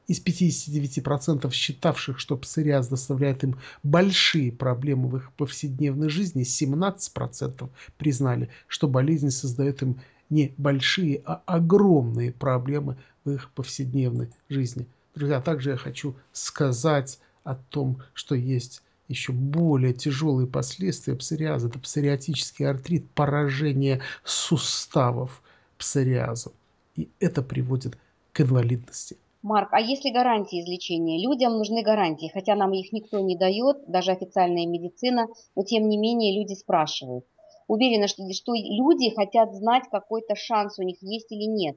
Из 0.06 0.22
59% 0.24 1.50
считавших, 1.50 2.20
что 2.20 2.36
псориаз 2.36 2.86
доставляет 2.86 3.42
им 3.42 3.58
большие 3.82 4.52
проблемы 4.52 5.08
в 5.08 5.16
их 5.16 5.32
повседневной 5.32 6.08
жизни, 6.08 6.44
17% 6.44 7.68
признали, 7.98 8.48
что 8.68 8.86
болезнь 8.86 9.30
создает 9.30 9.82
им 9.82 10.00
не 10.30 10.54
большие, 10.56 11.22
а 11.24 11.42
огромные 11.46 12.32
проблемы 12.32 12.96
в 13.24 13.30
их 13.32 13.50
повседневной 13.50 14.28
жизни. 14.48 14.86
Друзья, 15.16 15.40
также 15.40 15.70
я 15.70 15.76
хочу 15.76 16.14
сказать 16.32 17.18
о 17.42 17.56
том, 17.56 18.00
что 18.14 18.36
есть 18.36 18.82
еще 19.08 19.32
более 19.32 19.92
тяжелые 19.92 20.46
последствия 20.46 21.14
псориаза. 21.14 21.68
Это 21.68 21.78
псориатический 21.78 22.64
артрит, 22.64 23.08
поражение 23.10 24.00
суставов 24.24 25.42
псориазом. 25.78 26.52
И 26.96 27.08
это 27.20 27.42
приводит 27.42 27.98
к 28.32 28.40
инвалидности. 28.40 29.16
Марк, 29.42 29.68
а 29.72 29.80
есть 29.80 30.04
ли 30.04 30.12
гарантии 30.12 30.60
излечения? 30.60 31.22
Людям 31.24 31.56
нужны 31.56 31.82
гарантии, 31.82 32.30
хотя 32.32 32.56
нам 32.56 32.72
их 32.72 32.92
никто 32.92 33.20
не 33.20 33.36
дает, 33.36 33.76
даже 33.86 34.10
официальная 34.10 34.66
медицина, 34.66 35.28
но 35.54 35.62
тем 35.62 35.88
не 35.88 35.98
менее 35.98 36.36
люди 36.36 36.54
спрашивают. 36.54 37.24
Уверена, 37.68 38.08
что, 38.08 38.22
что 38.32 38.54
люди 38.54 39.14
хотят 39.14 39.54
знать, 39.54 39.84
какой-то 39.90 40.34
шанс 40.34 40.78
у 40.78 40.82
них 40.82 40.96
есть 41.00 41.30
или 41.30 41.44
нет. 41.44 41.76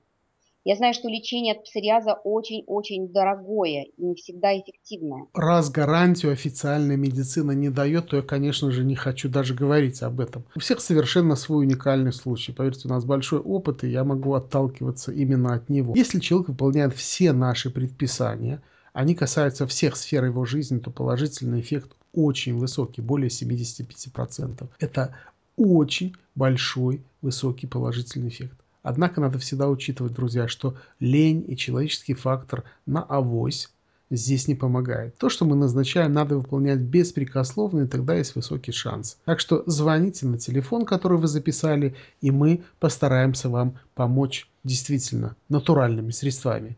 Я 0.65 0.75
знаю, 0.75 0.93
что 0.93 1.07
лечение 1.07 1.53
от 1.53 1.63
псориаза 1.63 2.13
очень-очень 2.13 3.07
дорогое 3.13 3.85
и 3.95 4.03
не 4.03 4.15
всегда 4.15 4.53
эффективное. 4.57 5.27
Раз 5.33 5.71
гарантию 5.71 6.33
официальная 6.33 6.97
медицина 6.97 7.51
не 7.51 7.69
дает, 7.69 8.09
то 8.09 8.17
я, 8.17 8.21
конечно 8.21 8.69
же, 8.69 8.83
не 8.83 8.95
хочу 8.95 9.29
даже 9.29 9.55
говорить 9.55 10.01
об 10.03 10.19
этом. 10.19 10.43
У 10.55 10.59
всех 10.59 10.81
совершенно 10.81 11.35
свой 11.35 11.65
уникальный 11.65 12.11
случай. 12.11 12.51
Поверьте, 12.51 12.87
у 12.87 12.91
нас 12.91 13.05
большой 13.05 13.39
опыт, 13.39 13.85
и 13.85 13.89
я 13.89 14.03
могу 14.03 14.33
отталкиваться 14.33 15.13
именно 15.13 15.53
от 15.53 15.69
него. 15.69 15.93
Если 15.95 16.19
человек 16.19 16.49
выполняет 16.49 16.93
все 16.93 17.31
наши 17.31 17.69
предписания, 17.69 18.61
они 18.91 19.15
касаются 19.15 19.65
всех 19.65 19.95
сфер 19.95 20.25
его 20.25 20.43
жизни, 20.43 20.79
то 20.79 20.91
положительный 20.91 21.61
эффект 21.61 21.91
очень 22.13 22.57
высокий, 22.57 23.01
более 23.01 23.29
75%. 23.29 24.67
Это 24.79 25.15
очень 25.55 26.15
большой, 26.35 27.01
высокий 27.21 27.67
положительный 27.67 28.27
эффект. 28.27 28.57
Однако 28.81 29.21
надо 29.21 29.39
всегда 29.39 29.67
учитывать, 29.69 30.13
друзья, 30.13 30.47
что 30.47 30.75
лень 30.99 31.43
и 31.47 31.57
человеческий 31.57 32.13
фактор 32.13 32.63
на 32.85 33.03
авось 33.03 33.69
здесь 34.09 34.47
не 34.47 34.55
помогает. 34.55 35.17
То, 35.17 35.29
что 35.29 35.45
мы 35.45 35.55
назначаем, 35.55 36.13
надо 36.13 36.37
выполнять 36.37 36.79
беспрекословно, 36.79 37.81
и 37.81 37.87
тогда 37.87 38.15
есть 38.15 38.35
высокий 38.35 38.71
шанс. 38.71 39.17
Так 39.25 39.39
что 39.39 39.63
звоните 39.65 40.25
на 40.25 40.37
телефон, 40.37 40.85
который 40.85 41.17
вы 41.17 41.27
записали, 41.27 41.95
и 42.21 42.31
мы 42.31 42.63
постараемся 42.79 43.49
вам 43.49 43.77
помочь 43.95 44.49
действительно 44.63 45.35
натуральными 45.47 46.11
средствами. 46.11 46.77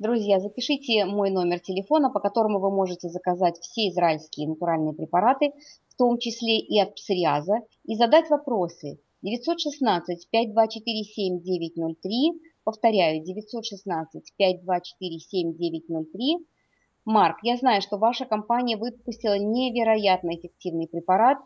Друзья, 0.00 0.40
запишите 0.40 1.04
мой 1.04 1.30
номер 1.30 1.60
телефона, 1.60 2.10
по 2.10 2.18
которому 2.18 2.58
вы 2.58 2.70
можете 2.70 3.08
заказать 3.08 3.58
все 3.60 3.88
израильские 3.90 4.48
натуральные 4.48 4.92
препараты, 4.92 5.52
в 5.88 5.94
том 5.96 6.18
числе 6.18 6.58
и 6.58 6.80
от 6.80 6.96
псориаза, 6.96 7.60
и 7.84 7.94
задать 7.94 8.28
вопросы, 8.28 8.98
916 9.24 10.28
5247 10.30 11.42
7903. 11.42 12.40
Повторяю, 12.62 13.24
916 13.24 14.32
5247 14.36 15.18
7903. 15.18 16.46
Марк, 17.06 17.38
я 17.42 17.56
знаю, 17.56 17.82
что 17.82 17.98
ваша 17.98 18.26
компания 18.26 18.76
выпустила 18.76 19.38
невероятно 19.38 20.36
эффективный 20.36 20.86
препарат 20.86 21.38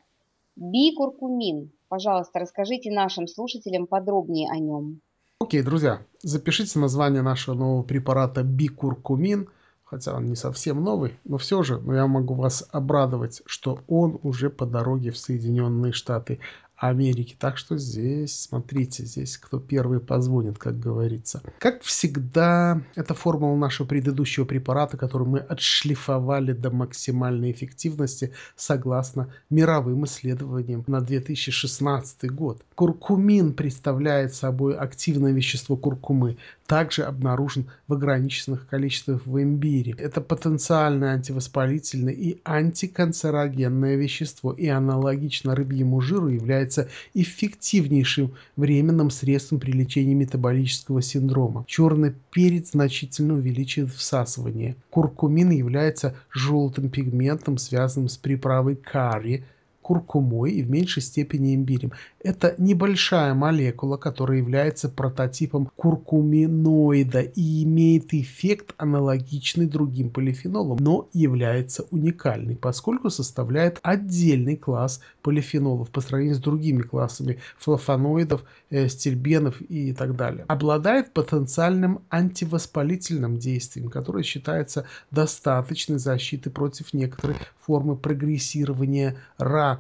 бикуркумин. 0.56 1.70
Пожалуйста, 1.88 2.40
расскажите 2.40 2.90
нашим 2.90 3.26
слушателям 3.26 3.86
подробнее 3.86 4.50
о 4.50 4.58
нем. 4.58 5.00
Окей, 5.40 5.62
друзья, 5.62 6.02
запишите 6.20 6.80
название 6.80 7.22
нашего 7.22 7.54
нового 7.54 7.82
препарата 7.84 8.42
бикуркумин, 8.42 9.48
хотя 9.84 10.16
он 10.16 10.26
не 10.26 10.34
совсем 10.34 10.82
новый, 10.82 11.14
но 11.24 11.38
все 11.38 11.62
же, 11.62 11.78
но 11.78 11.94
я 11.94 12.06
могу 12.08 12.34
вас 12.34 12.68
обрадовать, 12.72 13.42
что 13.46 13.78
он 13.86 14.18
уже 14.22 14.50
по 14.50 14.66
дороге 14.66 15.12
в 15.12 15.16
Соединенные 15.16 15.92
Штаты. 15.92 16.40
Америки. 16.78 17.34
Так 17.38 17.58
что 17.58 17.76
здесь, 17.76 18.40
смотрите, 18.40 19.04
здесь 19.04 19.36
кто 19.36 19.58
первый 19.58 19.98
позвонит, 19.98 20.58
как 20.58 20.78
говорится. 20.78 21.42
Как 21.58 21.82
всегда, 21.82 22.80
это 22.94 23.14
формула 23.14 23.56
нашего 23.56 23.86
предыдущего 23.86 24.44
препарата, 24.44 24.96
который 24.96 25.26
мы 25.26 25.38
отшлифовали 25.40 26.52
до 26.52 26.70
максимальной 26.70 27.50
эффективности 27.50 28.32
согласно 28.56 29.32
мировым 29.50 30.04
исследованиям 30.04 30.84
на 30.86 31.00
2016 31.00 32.30
год. 32.30 32.62
Куркумин 32.76 33.54
представляет 33.54 34.34
собой 34.34 34.76
активное 34.76 35.32
вещество 35.32 35.76
куркумы, 35.76 36.36
также 36.68 37.04
обнаружен 37.04 37.66
в 37.88 37.94
ограниченных 37.94 38.68
количествах 38.68 39.22
в 39.24 39.42
имбире. 39.42 39.94
Это 39.98 40.20
потенциальное 40.20 41.14
антивоспалительное 41.14 42.12
и 42.12 42.38
антиканцерогенное 42.44 43.96
вещество 43.96 44.52
и 44.52 44.68
аналогично 44.68 45.54
рыбьему 45.54 46.02
жиру 46.02 46.28
является 46.28 46.88
эффективнейшим 47.14 48.34
временным 48.56 49.10
средством 49.10 49.58
при 49.60 49.72
лечении 49.72 50.12
метаболического 50.12 51.00
синдрома. 51.00 51.64
Черный 51.66 52.14
перец 52.30 52.72
значительно 52.72 53.34
увеличивает 53.34 53.90
всасывание. 53.94 54.76
Куркумин 54.90 55.50
является 55.50 56.16
желтым 56.30 56.90
пигментом, 56.90 57.56
связанным 57.56 58.10
с 58.10 58.18
приправой 58.18 58.76
карри, 58.76 59.46
куркумой 59.88 60.50
и 60.50 60.62
в 60.62 60.68
меньшей 60.68 61.02
степени 61.02 61.54
имбирем. 61.54 61.92
Это 62.22 62.54
небольшая 62.58 63.32
молекула, 63.32 63.96
которая 63.96 64.36
является 64.36 64.90
прототипом 64.90 65.70
куркуминоида 65.76 67.20
и 67.20 67.64
имеет 67.64 68.12
эффект 68.12 68.74
аналогичный 68.76 69.64
другим 69.64 70.10
полифенолам, 70.10 70.76
но 70.78 71.08
является 71.14 71.86
уникальной, 71.90 72.54
поскольку 72.54 73.08
составляет 73.08 73.80
отдельный 73.82 74.56
класс 74.56 75.00
полифенолов 75.22 75.88
по 75.88 76.02
сравнению 76.02 76.36
с 76.36 76.40
другими 76.40 76.82
классами 76.82 77.38
флавоноидов, 77.58 78.44
э, 78.68 78.88
стильбенов 78.88 79.58
и 79.62 79.94
так 79.94 80.16
далее. 80.16 80.44
Обладает 80.48 81.14
потенциальным 81.14 82.00
антивоспалительным 82.10 83.38
действием, 83.38 83.88
которое 83.88 84.22
считается 84.22 84.84
достаточной 85.10 85.98
защитой 85.98 86.50
против 86.50 86.92
некоторых 86.92 87.38
формы 87.58 87.96
прогрессирования 87.96 89.16
рака. 89.38 89.77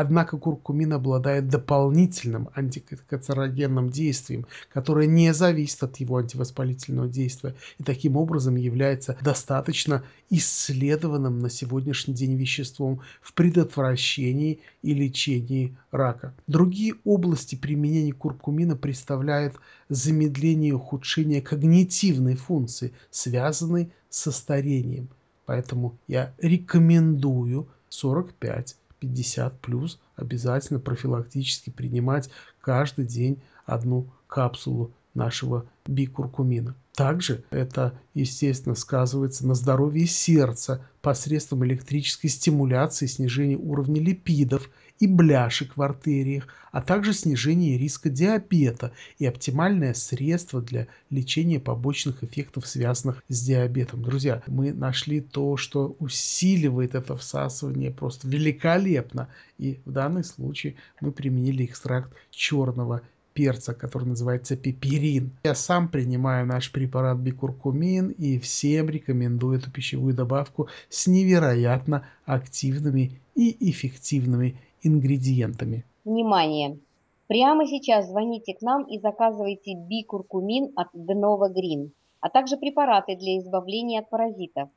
Однако 0.00 0.36
куркумин 0.38 0.92
обладает 0.92 1.48
дополнительным 1.48 2.50
антиканцерогенным 2.54 3.90
действием, 3.90 4.46
которое 4.72 5.08
не 5.08 5.34
зависит 5.34 5.82
от 5.82 5.96
его 5.96 6.18
антивоспалительного 6.18 7.08
действия 7.08 7.56
и 7.78 7.82
таким 7.82 8.16
образом 8.16 8.54
является 8.54 9.18
достаточно 9.20 10.04
исследованным 10.30 11.40
на 11.40 11.50
сегодняшний 11.50 12.14
день 12.14 12.36
веществом 12.36 13.00
в 13.20 13.34
предотвращении 13.34 14.60
и 14.82 14.94
лечении 14.94 15.76
рака. 15.90 16.32
Другие 16.46 16.94
области 17.04 17.56
применения 17.56 18.12
куркумина 18.12 18.76
представляют 18.76 19.56
замедление 19.88 20.68
и 20.68 20.74
ухудшение 20.74 21.42
когнитивной 21.42 22.36
функции, 22.36 22.92
связанной 23.10 23.90
со 24.08 24.30
старением. 24.30 25.08
Поэтому 25.44 25.98
я 26.06 26.32
рекомендую 26.38 27.66
45 27.88 28.76
50 29.00 29.60
плюс 29.60 30.00
обязательно 30.16 30.80
профилактически 30.80 31.70
принимать 31.70 32.30
каждый 32.60 33.06
день 33.06 33.40
одну 33.66 34.10
капсулу 34.26 34.92
нашего 35.14 35.66
бикуркумина. 35.86 36.74
Также 36.94 37.44
это, 37.50 37.98
естественно, 38.14 38.74
сказывается 38.74 39.46
на 39.46 39.54
здоровье 39.54 40.06
сердца 40.06 40.84
посредством 41.00 41.64
электрической 41.64 42.28
стимуляции, 42.28 43.06
снижения 43.06 43.56
уровня 43.56 44.00
липидов 44.00 44.68
и 45.00 45.06
бляшек 45.06 45.76
в 45.76 45.82
артериях, 45.82 46.48
а 46.72 46.82
также 46.82 47.12
снижение 47.12 47.78
риска 47.78 48.10
диабета 48.10 48.92
и 49.18 49.26
оптимальное 49.26 49.94
средство 49.94 50.60
для 50.60 50.88
лечения 51.10 51.60
побочных 51.60 52.22
эффектов, 52.24 52.66
связанных 52.66 53.22
с 53.28 53.42
диабетом. 53.42 54.02
Друзья, 54.02 54.42
мы 54.46 54.72
нашли 54.72 55.20
то, 55.20 55.56
что 55.56 55.96
усиливает 55.98 56.94
это 56.94 57.16
всасывание 57.16 57.90
просто 57.90 58.28
великолепно. 58.28 59.28
И 59.58 59.80
в 59.84 59.92
данном 59.92 60.24
случае 60.24 60.74
мы 61.00 61.12
применили 61.12 61.64
экстракт 61.64 62.12
черного 62.30 63.02
перца, 63.38 63.72
который 63.72 64.08
называется 64.08 64.56
пеперин. 64.56 65.30
Я 65.44 65.54
сам 65.54 65.88
принимаю 65.88 66.44
наш 66.44 66.72
препарат 66.72 67.18
бикуркумин 67.18 68.08
и 68.08 68.40
всем 68.40 68.88
рекомендую 68.88 69.58
эту 69.58 69.70
пищевую 69.70 70.12
добавку 70.12 70.68
с 70.88 71.06
невероятно 71.06 72.04
активными 72.24 73.20
и 73.36 73.70
эффективными 73.70 74.56
ингредиентами. 74.82 75.84
Внимание! 76.04 76.78
Прямо 77.26 77.66
сейчас 77.66 78.08
звоните 78.08 78.54
к 78.54 78.62
нам 78.62 78.84
и 78.84 78.98
заказывайте 78.98 79.74
бикуркумин 79.74 80.72
от 80.76 80.88
Denova 80.94 81.52
Green, 81.52 81.90
а 82.20 82.30
также 82.30 82.56
препараты 82.56 83.16
для 83.16 83.38
избавления 83.38 84.00
от 84.00 84.08
паразитов, 84.08 84.70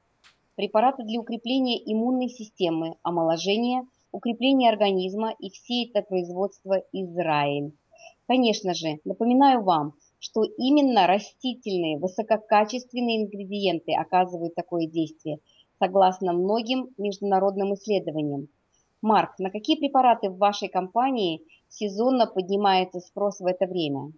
препараты 0.56 1.04
для 1.04 1.20
укрепления 1.20 1.78
иммунной 1.78 2.28
системы, 2.28 2.96
омоложения, 3.04 3.88
укрепления 4.12 4.70
организма 4.70 5.34
и 5.40 5.50
все 5.50 5.86
это 5.86 6.02
производство 6.02 6.84
Израиль. 6.92 7.72
Конечно 8.28 8.74
же, 8.74 9.00
напоминаю 9.06 9.64
вам, 9.64 9.94
что 10.20 10.44
именно 10.44 11.08
растительные 11.08 11.98
высококачественные 11.98 13.24
ингредиенты 13.24 13.94
оказывают 13.94 14.56
такое 14.56 14.88
действие, 14.88 15.40
согласно 15.80 16.34
многим 16.34 16.90
международным 16.98 17.74
исследованиям. 17.74 18.50
Марк, 19.02 19.32
на 19.40 19.50
какие 19.50 19.78
препараты 19.78 20.30
в 20.30 20.38
вашей 20.38 20.70
компании 20.70 21.42
сезонно 21.70 22.28
поднимается 22.28 23.00
спрос 23.00 23.40
в 23.40 23.46
это 23.46 23.66
время? 23.66 24.12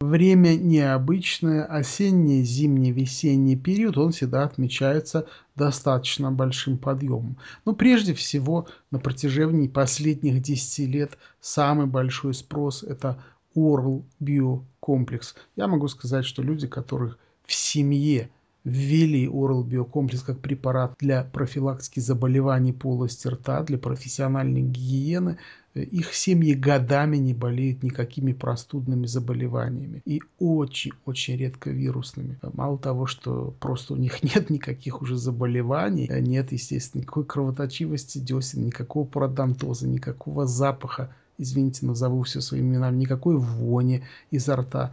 Время 0.00 0.56
необычное, 0.56 1.66
осенний, 1.66 2.42
зимний, 2.42 2.90
весенний 2.90 3.56
период, 3.56 3.98
он 3.98 4.12
всегда 4.12 4.44
отмечается 4.44 5.28
достаточно 5.56 6.32
большим 6.32 6.78
подъемом. 6.78 7.36
Но 7.66 7.74
прежде 7.74 8.14
всего 8.14 8.66
на 8.90 8.98
протяжении 8.98 9.68
последних 9.68 10.40
10 10.40 10.88
лет 10.88 11.18
самый 11.42 11.86
большой 11.86 12.32
спрос– 12.32 12.82
это 12.84 13.22
Oral 13.54 14.02
Bio 14.22 14.62
комплекс. 14.80 15.34
Я 15.54 15.68
могу 15.68 15.86
сказать, 15.88 16.24
что 16.24 16.42
люди, 16.42 16.66
которых 16.66 17.18
в 17.44 17.52
семье 17.52 18.30
ввели 18.64 19.26
Oral 19.26 19.64
биокомплекс 19.64 20.22
как 20.22 20.40
препарат 20.40 20.94
для 20.98 21.24
профилактики 21.24 22.00
заболеваний 22.00 22.72
полости 22.72 23.28
рта, 23.28 23.62
для 23.62 23.78
профессиональной 23.78 24.62
гигиены, 24.62 25.38
их 25.74 26.14
семьи 26.14 26.54
годами 26.54 27.16
не 27.16 27.32
болеют 27.32 27.84
никакими 27.84 28.32
простудными 28.32 29.06
заболеваниями 29.06 30.02
и 30.04 30.20
очень-очень 30.40 31.36
редко 31.36 31.70
вирусными. 31.70 32.38
Мало 32.54 32.76
того, 32.76 33.06
что 33.06 33.54
просто 33.60 33.94
у 33.94 33.96
них 33.96 34.22
нет 34.34 34.50
никаких 34.50 35.00
уже 35.00 35.16
заболеваний, 35.16 36.10
нет, 36.20 36.52
естественно, 36.52 37.02
никакой 37.02 37.24
кровоточивости 37.24 38.18
десен, 38.18 38.66
никакого 38.66 39.06
пародонтоза, 39.06 39.86
никакого 39.86 40.46
запаха, 40.46 41.14
извините, 41.38 41.86
назову 41.86 42.22
все 42.24 42.40
своими 42.40 42.74
именами, 42.74 42.98
никакой 42.98 43.36
вони 43.36 44.02
изо 44.30 44.56
рта. 44.56 44.90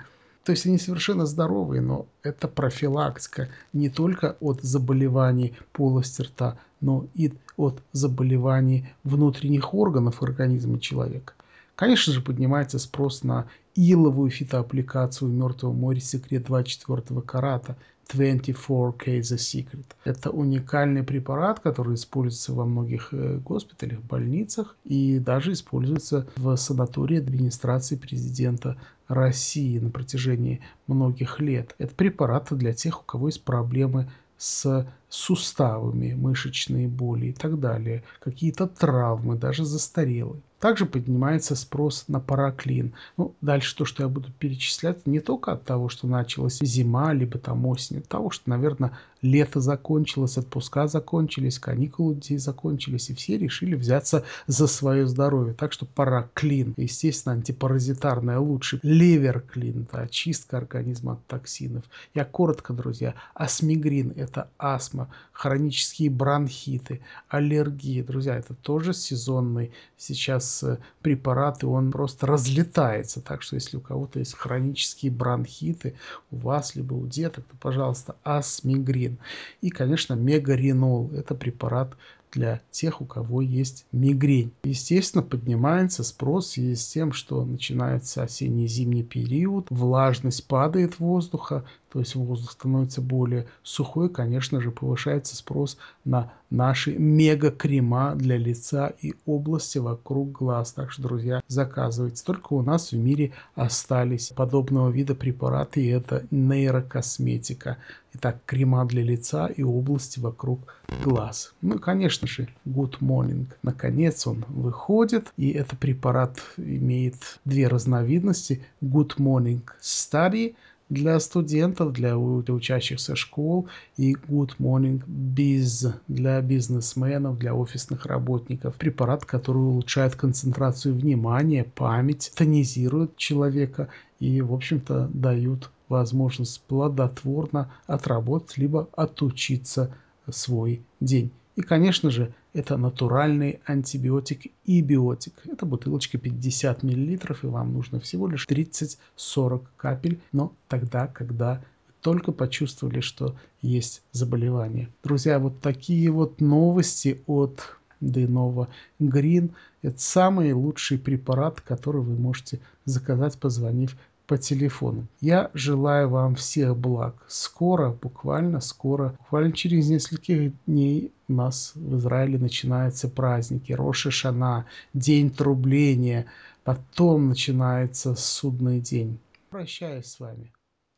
То 0.48 0.52
есть 0.52 0.66
они 0.66 0.78
совершенно 0.78 1.26
здоровые, 1.26 1.82
но 1.82 2.06
это 2.24 2.48
профилактика 2.48 3.50
не 3.74 3.90
только 3.90 4.38
от 4.40 4.62
заболеваний 4.62 5.56
полости 5.74 6.22
рта, 6.22 6.58
но 6.80 7.06
и 7.16 7.34
от 7.58 7.82
заболеваний 7.92 8.88
внутренних 9.04 9.74
органов 9.74 10.24
организма 10.24 10.80
человека. 10.80 11.34
Конечно 11.76 12.14
же, 12.14 12.22
поднимается 12.22 12.80
спрос 12.80 13.26
на 13.26 13.48
иловую 13.76 14.32
фитоаппликацию 14.32 15.30
в 15.30 15.34
Мертвом 15.34 15.76
море 15.76 16.00
секрет 16.00 16.46
24 16.46 17.20
карата 17.24 17.76
24K 18.14 19.20
The 19.20 19.38
Secret. 19.38 19.86
Это 20.04 20.32
уникальный 20.32 21.04
препарат, 21.04 21.60
который 21.60 21.96
используется 21.96 22.54
во 22.54 22.66
многих 22.66 23.10
э, 23.12 23.38
госпиталях, 23.38 24.02
больницах 24.02 24.76
и 24.84 25.20
даже 25.20 25.54
используется 25.54 26.28
в 26.36 26.56
санатории 26.56 27.18
администрации 27.18 27.96
президента 27.96 28.78
России 29.08 29.80
на 29.80 29.90
протяжении 29.90 30.62
многих 30.88 31.40
лет. 31.40 31.76
Это 31.78 31.94
препараты 31.96 32.56
для 32.56 32.74
тех, 32.74 33.02
у 33.02 33.04
кого 33.04 33.28
есть 33.28 33.44
проблемы 33.44 34.10
с 34.38 34.88
суставами, 35.10 36.14
мышечные 36.14 36.88
боли 36.88 37.28
и 37.28 37.34
так 37.34 37.60
далее, 37.60 38.04
какие-то 38.20 38.68
травмы, 38.68 39.36
даже 39.36 39.66
застарелые. 39.66 40.42
Также 40.60 40.86
поднимается 40.88 41.56
спрос 41.56 42.06
на 42.08 42.20
параклин. 42.20 42.94
Ну, 43.16 43.36
дальше 43.42 43.76
то, 43.76 43.86
что 43.86 44.04
я 44.04 44.10
буду 44.10 44.32
перечислять, 44.40 45.06
не 45.06 45.20
только 45.20 45.52
от 45.52 45.66
того, 45.66 45.88
что 45.88 46.08
началась 46.08 46.58
зима, 46.60 47.14
либо 47.14 47.38
там 47.38 47.66
осень, 47.68 48.00
от 48.00 48.08
того, 48.08 48.32
что, 48.32 48.50
наверное, 48.50 48.98
лето 49.28 49.60
закончилось, 49.60 50.38
отпуска 50.38 50.88
закончились, 50.88 51.60
каникулы 51.60 52.16
детей 52.16 52.38
закончились, 52.38 53.10
и 53.10 53.14
все 53.14 53.38
решили 53.38 53.76
взяться 53.76 54.24
за 54.48 54.68
свое 54.68 55.08
здоровье. 55.08 55.54
Так 55.54 55.74
что 55.74 55.86
параклин, 55.86 56.74
естественно, 56.78 57.36
антипаразитарная 57.36 58.40
лучше. 58.40 58.80
Леверклин, 58.84 59.84
это 59.84 60.02
очистка 60.02 60.58
организма 60.58 61.14
от 61.14 61.26
токсинов. 61.28 61.84
Я 62.14 62.26
коротко, 62.26 62.74
друзья, 62.74 63.16
асмигрин– 63.34 64.14
это 64.16 64.50
астма, 64.58 65.10
хронические 65.32 66.10
бронхиты, 66.10 67.02
аллергии. 67.30 68.02
Друзья, 68.02 68.38
это 68.38 68.54
тоже 68.54 68.94
сезонный 68.94 69.72
сейчас 69.98 70.64
э, 70.64 70.78
препараты, 71.02 71.68
он 71.68 71.92
просто 71.92 72.28
разлетается. 72.28 73.22
Так 73.22 73.42
что 73.42 73.56
если 73.56 73.78
у 73.78 73.82
кого-то 73.82 74.20
есть 74.20 74.34
хронические 74.34 75.12
бронхиты, 75.12 75.96
у 76.32 76.38
вас 76.38 76.76
либо 76.76 76.94
у 76.94 77.06
деток, 77.08 77.46
то, 77.46 77.56
пожалуйста, 77.60 78.16
асмигрин. 78.24 79.17
И, 79.62 79.70
конечно, 79.70 80.14
мегаринол. 80.14 81.12
Это 81.14 81.36
препарат 81.36 81.96
для 82.32 82.62
тех, 82.72 83.02
у 83.02 83.06
кого 83.06 83.42
есть 83.42 83.86
мигрень. 83.92 84.52
Естественно, 84.64 85.24
поднимается 85.24 86.04
спрос 86.04 86.48
в 86.48 86.52
связи 86.52 86.76
с 86.76 86.88
тем, 86.88 87.12
что 87.14 87.44
начинается 87.46 88.24
осенне-зимний 88.24 89.04
период, 89.04 89.68
влажность 89.70 90.46
падает 90.48 91.00
воздуха, 91.00 91.66
то 91.92 92.00
есть 92.00 92.16
воздух 92.16 92.52
становится 92.52 93.02
более 93.02 93.48
сухой, 93.64 94.10
конечно 94.10 94.60
же, 94.60 94.72
повышается 94.72 95.36
спрос 95.36 95.78
на 96.04 96.34
наши 96.50 96.98
мега-крема 96.98 98.14
для 98.16 98.38
лица 98.38 98.94
и 99.02 99.14
области 99.26 99.78
вокруг 99.78 100.32
глаз. 100.32 100.74
Так 100.74 100.92
что, 100.92 101.04
друзья, 101.04 101.42
заказывайте. 101.48 102.24
Только 102.26 102.54
у 102.54 102.62
нас 102.62 102.92
в 102.92 102.98
мире 102.98 103.32
остались 103.56 104.30
подобного 104.30 104.90
вида 104.90 105.16
препараты, 105.16 105.82
и 105.82 105.88
это 105.88 106.26
нейрокосметика. 106.30 107.78
Итак, 108.14 108.40
крема 108.46 108.84
для 108.86 109.04
лица 109.04 109.48
и 109.48 109.64
области 109.64 110.20
вокруг 110.20 110.74
глаз. 111.04 111.54
Ну, 111.62 111.80
конечно 111.80 112.28
же, 112.28 112.50
Good 112.66 113.00
Morning. 113.00 113.46
Наконец 113.64 114.28
он 114.28 114.44
выходит, 114.50 115.32
и 115.38 115.52
этот 115.52 115.80
препарат 115.80 116.40
имеет 116.58 117.40
две 117.46 117.68
разновидности. 117.68 118.66
Good 118.82 119.18
Morning 119.18 119.62
Study– 119.82 120.56
для 120.90 121.20
студентов, 121.20 121.94
для 121.94 122.18
учащихся 122.18 123.16
школ 123.16 123.68
и 123.98 124.14
Good 124.14 124.52
Morning 124.60 125.02
Biz 125.06 125.94
для 126.08 126.42
бизнесменов, 126.42 127.38
для 127.38 127.54
офисных 127.54 128.06
работников. 128.06 128.76
Препарат, 128.76 129.26
который 129.26 129.58
улучшает 129.58 130.16
концентрацию 130.16 130.96
внимания, 130.96 131.64
память, 131.64 132.32
тонизирует 132.36 133.18
человека 133.18 133.90
и, 134.20 134.42
в 134.42 134.54
общем-то, 134.54 135.10
дают 135.14 135.70
возможность 135.90 136.62
плодотворно 136.62 137.72
отработать 137.86 138.58
либо 138.58 138.88
отучиться 138.96 139.92
свой 140.30 140.82
день. 141.00 141.32
И, 141.56 141.62
конечно 141.62 142.12
же, 142.12 142.34
Это 142.58 142.76
натуральный 142.76 143.60
антибиотик 143.66 144.52
и 144.66 144.82
биотик. 144.82 145.34
Это 145.46 145.68
бутылочка 145.68 146.18
50 146.18 146.82
мл, 146.82 146.92
и 146.92 147.46
вам 147.46 147.74
нужно 147.74 148.00
всего 148.00 148.28
лишь 148.28 148.48
30-40 148.48 149.62
капель, 149.78 150.20
но 150.32 150.52
тогда, 150.68 151.06
когда 151.06 151.64
только 152.02 152.32
почувствовали, 152.32 153.00
что 153.00 153.36
есть 153.62 154.02
заболевание. 154.12 154.90
Друзья, 155.04 155.38
вот 155.38 155.62
такие 155.62 156.10
вот 156.10 156.42
новости 156.42 157.22
от 157.28 157.78
Денова 158.02 158.70
Green. 159.00 159.52
Это 159.84 160.00
самый 160.00 160.52
лучший 160.54 160.98
препарат, 160.98 161.62
который 161.62 162.02
вы 162.02 162.16
можете 162.16 162.60
заказать, 162.86 163.38
позвонив 163.38 163.96
по 164.28 164.38
телефону. 164.38 165.08
Я 165.22 165.50
желаю 165.54 166.10
вам 166.10 166.36
всех 166.36 166.78
благ. 166.78 167.16
Скоро, 167.28 167.92
буквально 167.92 168.60
скоро, 168.60 169.16
буквально 169.20 169.54
через 169.54 169.90
несколько 169.90 170.52
дней 170.68 171.12
у 171.30 171.34
нас 171.34 171.72
в 171.76 171.96
Израиле 171.96 172.38
начинаются 172.38 173.10
праздники. 173.10 173.72
Роша 173.72 174.12
Шана, 174.12 174.66
День 174.94 175.30
Трубления. 175.30 176.26
Потом 176.64 177.30
начинается 177.30 178.16
судный 178.16 178.82
день. 178.82 179.18
Прощаюсь 179.50 180.08
с 180.08 180.20
вами. 180.20 180.52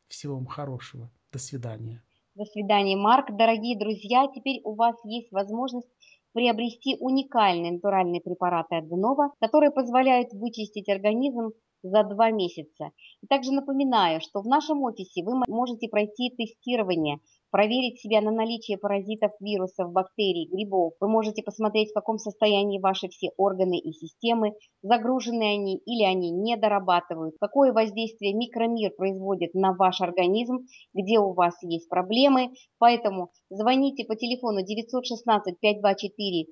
Всего 0.08 0.36
вам 0.36 0.48
хорошего. 0.48 1.10
До 1.32 1.38
свидания. 1.38 2.02
До 2.34 2.46
свидания, 2.46 2.98
Марк. 2.98 3.28
Дорогие 3.38 3.78
друзья, 3.78 4.28
теперь 4.34 4.62
у 4.64 4.74
вас 4.74 4.96
есть 5.04 5.32
возможность 5.32 5.88
приобрести 6.34 6.98
уникальные 7.00 7.74
натуральные 7.74 8.22
препараты 8.22 8.76
от 8.78 8.88
Денова, 8.88 9.34
которые 9.40 9.72
позволяют 9.72 10.34
вычистить 10.34 10.90
организм 10.90 11.52
за 11.84 12.04
два 12.04 12.32
месяца. 12.32 12.92
И 13.22 13.28
также 13.28 13.52
напоминаю, 13.52 14.22
что 14.22 14.42
в 14.42 14.46
нашем 14.46 14.84
офисе 14.84 15.24
вы 15.24 15.42
можете 15.48 15.88
пройти 15.88 16.30
тестирование, 16.36 17.20
проверить 17.52 18.00
себя 18.00 18.22
на 18.22 18.32
наличие 18.32 18.78
паразитов, 18.78 19.32
вирусов, 19.40 19.92
бактерий, 19.92 20.48
грибов. 20.52 20.94
Вы 21.00 21.08
можете 21.08 21.44
посмотреть, 21.44 21.92
в 21.92 21.94
каком 21.94 22.18
состоянии 22.18 22.80
ваши 22.80 23.08
все 23.10 23.30
органы 23.38 23.78
и 23.80 23.92
системы, 23.92 24.54
загружены 24.82 25.44
они 25.44 25.78
или 25.78 26.04
они 26.04 26.32
не 26.32 26.58
дорабатывают, 26.58 27.36
какое 27.40 27.74
воздействие 27.74 28.34
микромир 28.34 28.92
производит 28.96 29.54
на 29.54 29.74
ваш 29.74 30.02
организм, 30.02 30.60
где 30.94 31.20
у 31.20 31.34
вас 31.34 31.56
есть 31.64 31.90
проблемы. 31.90 32.52
Поэтому 32.78 33.32
звоните 33.50 34.06
по 34.06 34.16
телефону 34.16 34.64
916 34.64 35.60
524 35.60 36.46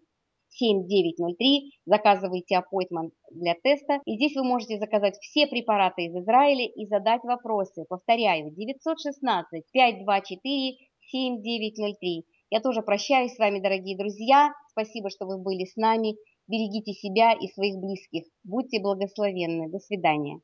7903, 0.50 1.72
заказывайте 1.86 2.56
appointment 2.56 3.12
для 3.32 3.56
теста. 3.56 4.00
И 4.06 4.16
здесь 4.16 4.36
вы 4.36 4.44
можете 4.44 4.78
заказать 4.78 5.18
все 5.20 5.48
препараты 5.48 6.06
из 6.06 6.16
Израиля 6.16 6.66
и 6.66 6.86
задать 6.88 7.24
вопросы. 7.24 7.86
Повторяю, 7.88 8.52
916 8.52 9.64
524 9.72 10.78
7903. 11.12 12.26
Я 12.50 12.62
тоже 12.62 12.82
прощаюсь 12.82 13.34
с 13.34 13.40
вами, 13.40 13.60
дорогие 13.60 13.98
друзья. 13.98 14.52
Спасибо, 14.72 15.10
что 15.10 15.26
вы 15.26 15.38
были 15.38 15.66
с 15.66 15.76
нами. 15.76 16.16
Берегите 16.48 16.94
себя 16.94 17.34
и 17.34 17.48
своих 17.48 17.76
близких. 17.78 18.24
Будьте 18.44 18.80
благословенны. 18.80 19.70
До 19.70 19.80
свидания. 19.80 20.40